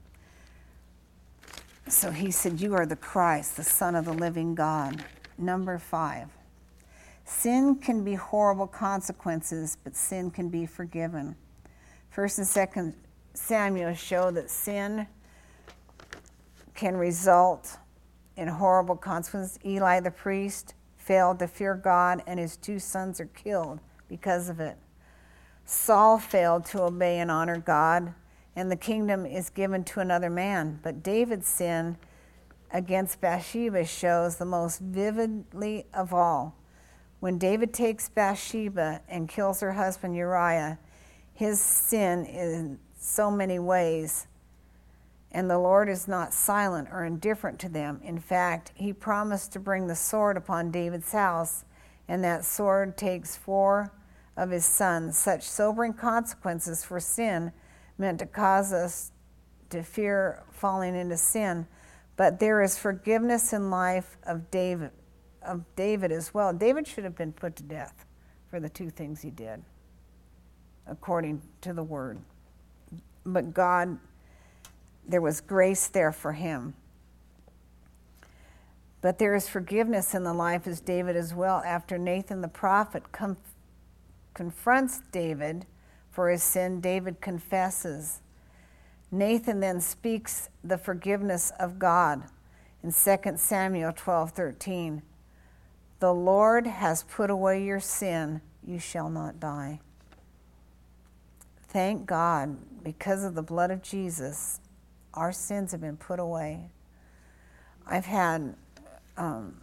[1.88, 5.04] So he said, You are the Christ, the Son of the living God.
[5.36, 6.28] Number five.
[7.24, 11.36] Sin can be horrible consequences, but sin can be forgiven.
[12.10, 12.94] First and second
[13.34, 15.06] Samuel show that sin
[16.74, 17.78] can result
[18.36, 19.58] in horrible consequences.
[19.64, 20.74] Eli the priest
[21.04, 24.76] failed to fear God, and his two sons are killed because of it.
[25.64, 28.14] Saul failed to obey and honor God,
[28.54, 30.80] and the kingdom is given to another man.
[30.82, 31.96] But David's sin
[32.72, 36.54] against Bathsheba shows the most vividly of all
[37.22, 40.76] when David takes Bathsheba and kills her husband Uriah,
[41.32, 44.26] his sin in so many ways,
[45.32, 48.00] and the Lord is not silent or indifferent to them.
[48.04, 51.64] In fact, he promised to bring the sword upon David's house,
[52.06, 53.92] and that sword takes four
[54.36, 55.18] of his sons.
[55.18, 57.52] Such sobering consequences for sin
[57.98, 59.12] meant to cause us
[59.70, 61.66] to fear falling into sin.
[62.16, 64.90] But there is forgiveness in life of David
[65.44, 66.52] of David as well.
[66.52, 68.06] David should have been put to death
[68.48, 69.62] for the two things he did,
[70.86, 72.20] according to the word.
[73.24, 73.98] But God,
[75.06, 76.74] there was grace there for him.
[79.00, 81.62] But there is forgiveness in the life of David as well.
[81.66, 83.36] After Nathan the prophet com-
[84.32, 85.66] confronts David
[86.10, 88.20] for his sin, David confesses.
[89.10, 92.22] Nathan then speaks the forgiveness of God
[92.82, 95.02] in 2 Samuel 12:13.
[95.98, 99.80] The Lord has put away your sin, you shall not die.
[101.68, 104.60] Thank God, because of the blood of Jesus,
[105.14, 106.70] our sins have been put away.
[107.86, 108.54] I've had
[109.16, 109.62] um,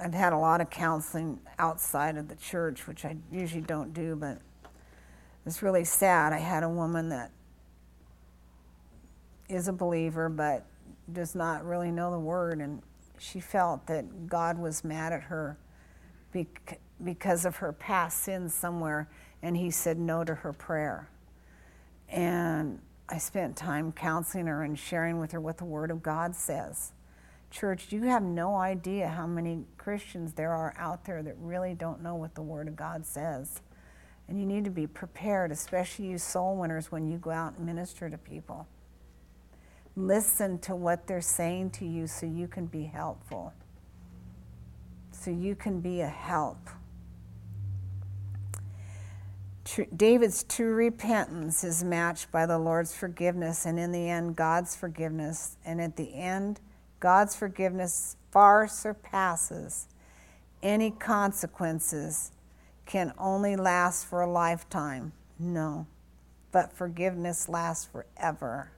[0.00, 4.14] I've had a lot of counseling outside of the church, which I usually don't do,
[4.14, 4.38] but
[5.46, 6.32] it's really sad.
[6.32, 7.30] I had a woman that
[9.48, 10.66] is a believer but
[11.12, 12.82] does not really know the word, and
[13.18, 15.56] she felt that God was mad at her
[17.02, 19.08] because of her past sins somewhere,
[19.42, 21.08] and He said no to her prayer.
[22.08, 26.34] And I spent time counseling her and sharing with her what the Word of God
[26.34, 26.92] says.
[27.50, 32.02] Church, you have no idea how many Christians there are out there that really don't
[32.02, 33.60] know what the Word of God says.
[34.28, 37.64] And you need to be prepared, especially you soul winners, when you go out and
[37.64, 38.66] minister to people.
[39.94, 43.54] Listen to what they're saying to you so you can be helpful,
[45.12, 46.58] so you can be a help.
[49.96, 55.56] David's true repentance is matched by the Lord's forgiveness, and in the end, God's forgiveness.
[55.64, 56.60] And at the end,
[57.00, 59.88] God's forgiveness far surpasses
[60.62, 62.32] any consequences
[62.86, 65.12] can only last for a lifetime.
[65.38, 65.86] No,
[66.52, 68.72] but forgiveness lasts forever.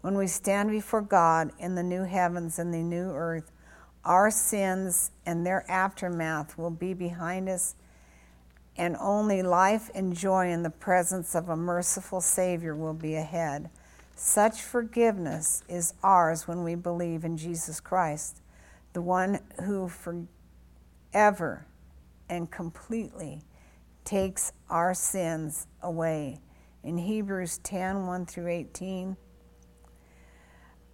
[0.00, 3.50] When we stand before God in the new heavens and the new earth,
[4.04, 7.74] our sins and their aftermath will be behind us,
[8.78, 13.68] and only life and joy in the presence of a merciful Savior will be ahead.
[14.14, 18.40] Such forgiveness is ours when we believe in Jesus Christ,
[18.92, 19.88] the one who
[21.12, 21.66] forever
[22.28, 23.42] and completely
[24.04, 26.40] takes our sins away.
[26.84, 29.16] In Hebrews 10 1 through 18,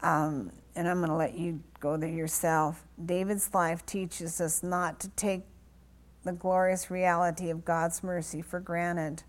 [0.02, 2.84] um, and I'm going to let you go there yourself.
[3.04, 5.42] David's life teaches us not to take
[6.24, 9.22] the glorious reality of God's mercy for granted.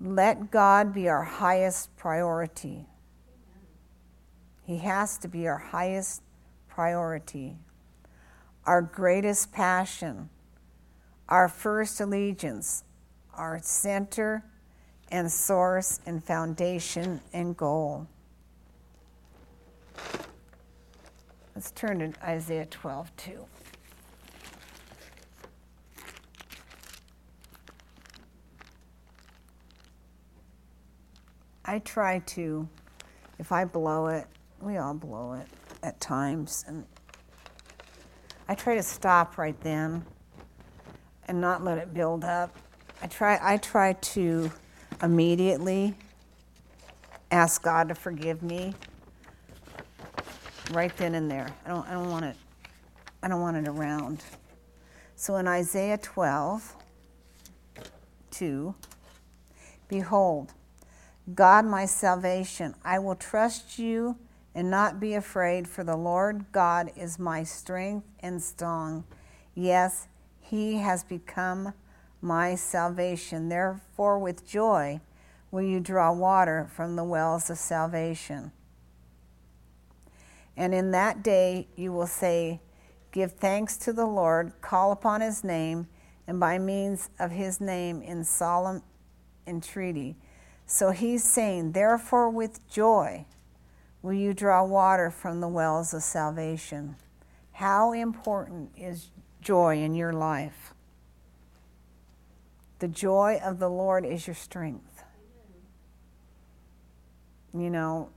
[0.00, 2.86] Let God be our highest priority.
[4.64, 6.22] He has to be our highest
[6.68, 7.56] priority,
[8.64, 10.28] our greatest passion,
[11.28, 12.84] our first allegiance,
[13.34, 14.44] our center
[15.10, 18.06] and source and foundation and goal.
[21.54, 23.46] Let's turn to Isaiah 12 2.
[31.64, 32.68] I try to,
[33.38, 34.26] if I blow it,
[34.60, 35.46] we all blow it
[35.82, 36.84] at times, and
[38.48, 40.04] I try to stop right then
[41.26, 42.54] and not let it build up.
[43.02, 44.50] I try, I try to
[45.02, 45.94] immediately
[47.30, 48.74] ask God to forgive me
[50.72, 51.48] right then and there.
[51.64, 52.36] I don't, I don't want it.
[53.22, 54.22] I don't want it around.
[55.16, 56.76] So in Isaiah 12,
[58.30, 58.74] 2,
[59.88, 60.52] behold,
[61.32, 64.18] God my salvation, I will trust you
[64.54, 69.04] and not be afraid, for the Lord God is my strength and song.
[69.54, 70.06] Yes,
[70.40, 71.72] he has become
[72.20, 73.48] my salvation.
[73.48, 75.00] Therefore, with joy
[75.50, 78.52] will you draw water from the wells of salvation.
[80.56, 82.60] And in that day you will say,
[83.12, 85.86] Give thanks to the Lord, call upon his name,
[86.26, 88.82] and by means of his name in solemn
[89.46, 90.16] entreaty
[90.66, 93.26] so he's saying, Therefore, with joy
[94.02, 96.96] will you draw water from the wells of salvation.
[97.52, 99.10] How important is
[99.40, 100.74] joy in your life?
[102.80, 105.04] The joy of the Lord is your strength.
[107.52, 108.10] You know,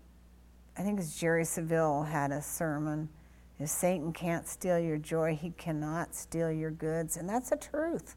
[0.78, 3.10] I think it's Jerry Savelle had a sermon.
[3.60, 7.18] If Satan can't steal your joy, he cannot steal your goods.
[7.18, 8.16] And that's the truth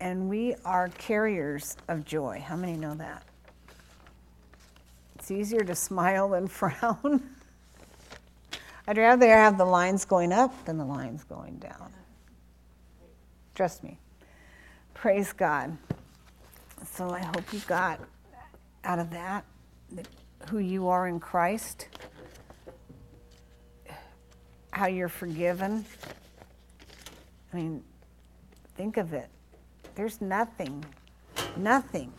[0.00, 2.42] and we are carriers of joy.
[2.44, 3.22] How many know that?
[5.16, 7.22] It's easier to smile than frown.
[8.86, 11.92] I'd rather have the lines going up than the lines going down.
[13.54, 13.98] Trust me.
[14.94, 15.76] Praise God.
[16.84, 18.00] So I hope you got
[18.84, 19.44] out of that
[20.48, 21.88] who you are in Christ,
[24.70, 25.84] how you're forgiven.
[27.52, 27.82] I mean,
[28.76, 29.28] think of it.
[29.98, 30.84] There's nothing,
[31.56, 32.12] nothing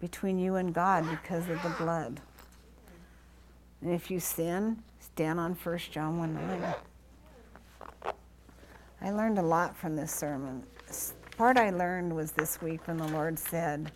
[0.00, 2.20] between you and God because of the blood.
[3.80, 6.74] And if you sin, stand on 1 John 1 9.
[9.02, 10.64] I learned a lot from this sermon.
[11.36, 13.92] part I learned was this week when the Lord said,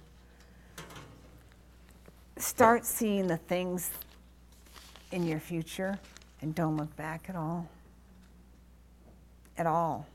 [2.37, 3.91] start seeing the things
[5.11, 5.99] in your future
[6.43, 7.69] and don't look back at all.
[9.57, 10.07] At all.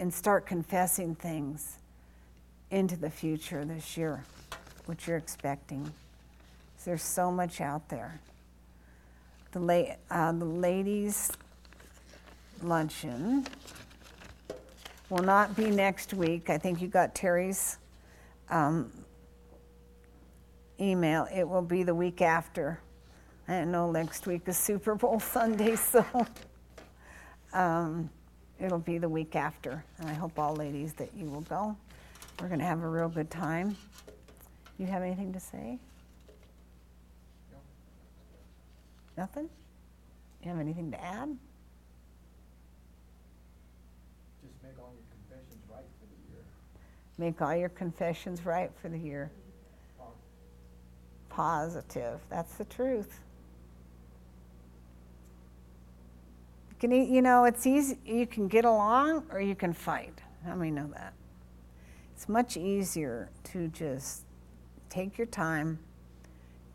[0.00, 1.76] And start confessing things
[2.70, 4.24] into the future this year,
[4.86, 5.92] what you're expecting.
[6.86, 8.18] There's so much out there.
[9.52, 11.30] The, la- uh, the ladies'
[12.62, 13.46] luncheon
[15.10, 16.48] will not be next week.
[16.48, 17.76] I think you got Terry's
[18.48, 18.90] um,
[20.80, 21.28] email.
[21.30, 22.80] It will be the week after.
[23.46, 26.06] I know next week is Super Bowl Sunday, so
[27.52, 28.08] um,
[28.60, 29.84] it'll be the week after.
[29.98, 31.76] And I hope all ladies that you will go.
[32.40, 33.76] We're going to have a real good time.
[34.78, 35.78] You have anything to say?
[37.52, 37.58] No.
[39.16, 39.48] Nothing?
[40.42, 41.36] You have anything to add?
[44.42, 46.44] Just make all your confessions right for the year.
[47.18, 49.30] Make all your confessions right for the year.
[51.28, 52.18] Positive.
[52.28, 53.20] That's the truth.
[56.80, 57.98] Can, e- you know, it's easy.
[58.04, 60.20] You can get along or you can fight.
[60.44, 61.12] How many know that?
[62.14, 64.24] It's much easier to just
[64.88, 65.78] take your time.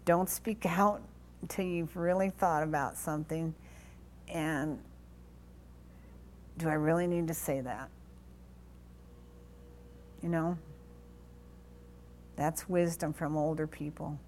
[0.05, 1.01] Don't speak out
[1.41, 3.53] until you've really thought about something.
[4.27, 4.79] And
[6.57, 7.89] do I really need to say that?
[10.21, 10.57] You know?
[12.35, 14.19] That's wisdom from older people.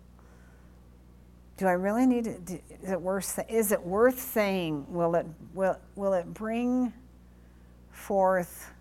[1.57, 2.59] Do I really need to?
[2.83, 3.39] Is it worth?
[3.49, 4.85] Is it worth saying?
[4.89, 6.93] Will it will will it bring
[7.91, 8.71] forth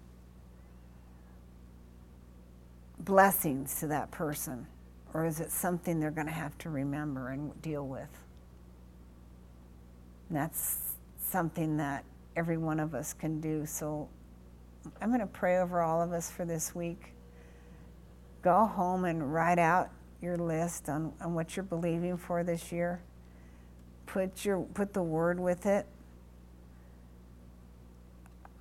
[2.98, 4.66] blessings to that person,
[5.14, 8.10] or is it something they're going to have to remember and deal with?
[10.28, 12.04] And that's something that
[12.36, 13.64] every one of us can do.
[13.64, 14.08] So
[15.00, 17.14] I'm going to pray over all of us for this week.
[18.42, 19.88] Go home and write out
[20.20, 23.00] your list on, on what you're believing for this year.
[24.06, 25.86] Put your put the word with it.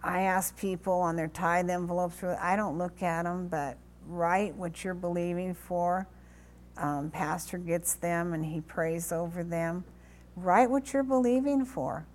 [0.04, 2.24] I ask people on their tithe envelopes.
[2.24, 3.78] I don't look at them, but
[4.08, 6.08] write what you're believing for.
[6.78, 9.84] Um, Pastor gets them and he prays over them.
[10.36, 12.06] Write what you're believing for.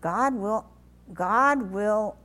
[0.00, 0.66] God will
[1.12, 2.16] God will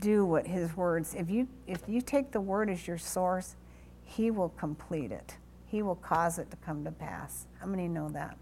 [0.00, 3.56] do what his words if you if you take the word as your source,
[4.04, 5.36] he will complete it.
[5.66, 7.46] He will cause it to come to pass.
[7.60, 8.38] How many know that?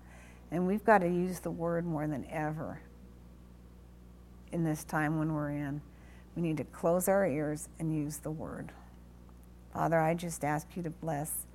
[0.51, 2.81] And we've got to use the word more than ever
[4.53, 5.81] in this time when we're in.
[6.37, 8.71] We need to close our ears and use the word.
[9.73, 11.47] Father, I just ask you to bless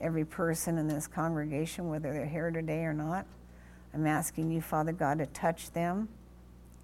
[0.00, 3.26] every person in this congregation, whether they're here today or not.
[3.92, 6.08] I'm asking you, Father God, to touch them,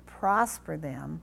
[0.07, 1.23] prosper them,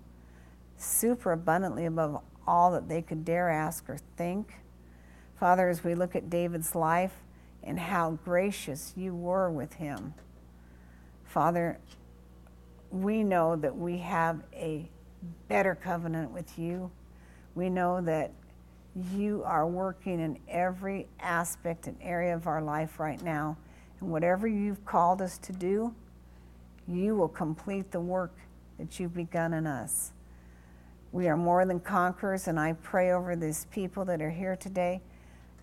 [0.80, 4.56] super abundantly above all that they could dare ask or think.
[5.40, 7.14] Father, as we look at David's life
[7.64, 10.14] and how gracious you were with him,
[11.26, 11.80] Father,
[12.92, 14.90] we know that we have a
[15.48, 16.90] better covenant with you.
[17.56, 18.32] We know that
[19.14, 23.58] you are working in every aspect and area of our life right now.
[24.00, 25.94] And whatever you've called us to do,
[26.88, 28.34] you will complete the work
[28.80, 30.12] that you've begun in us.
[31.12, 35.02] We are more than conquerors, and I pray over these people that are here today.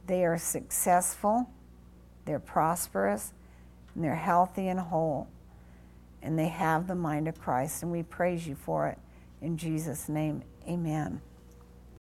[0.07, 1.49] They are successful,
[2.25, 3.33] they're prosperous,
[3.95, 5.29] and they're healthy and whole,
[6.23, 8.99] and they have the mind of Christ, and we praise you for it.
[9.41, 11.21] In Jesus' name, amen.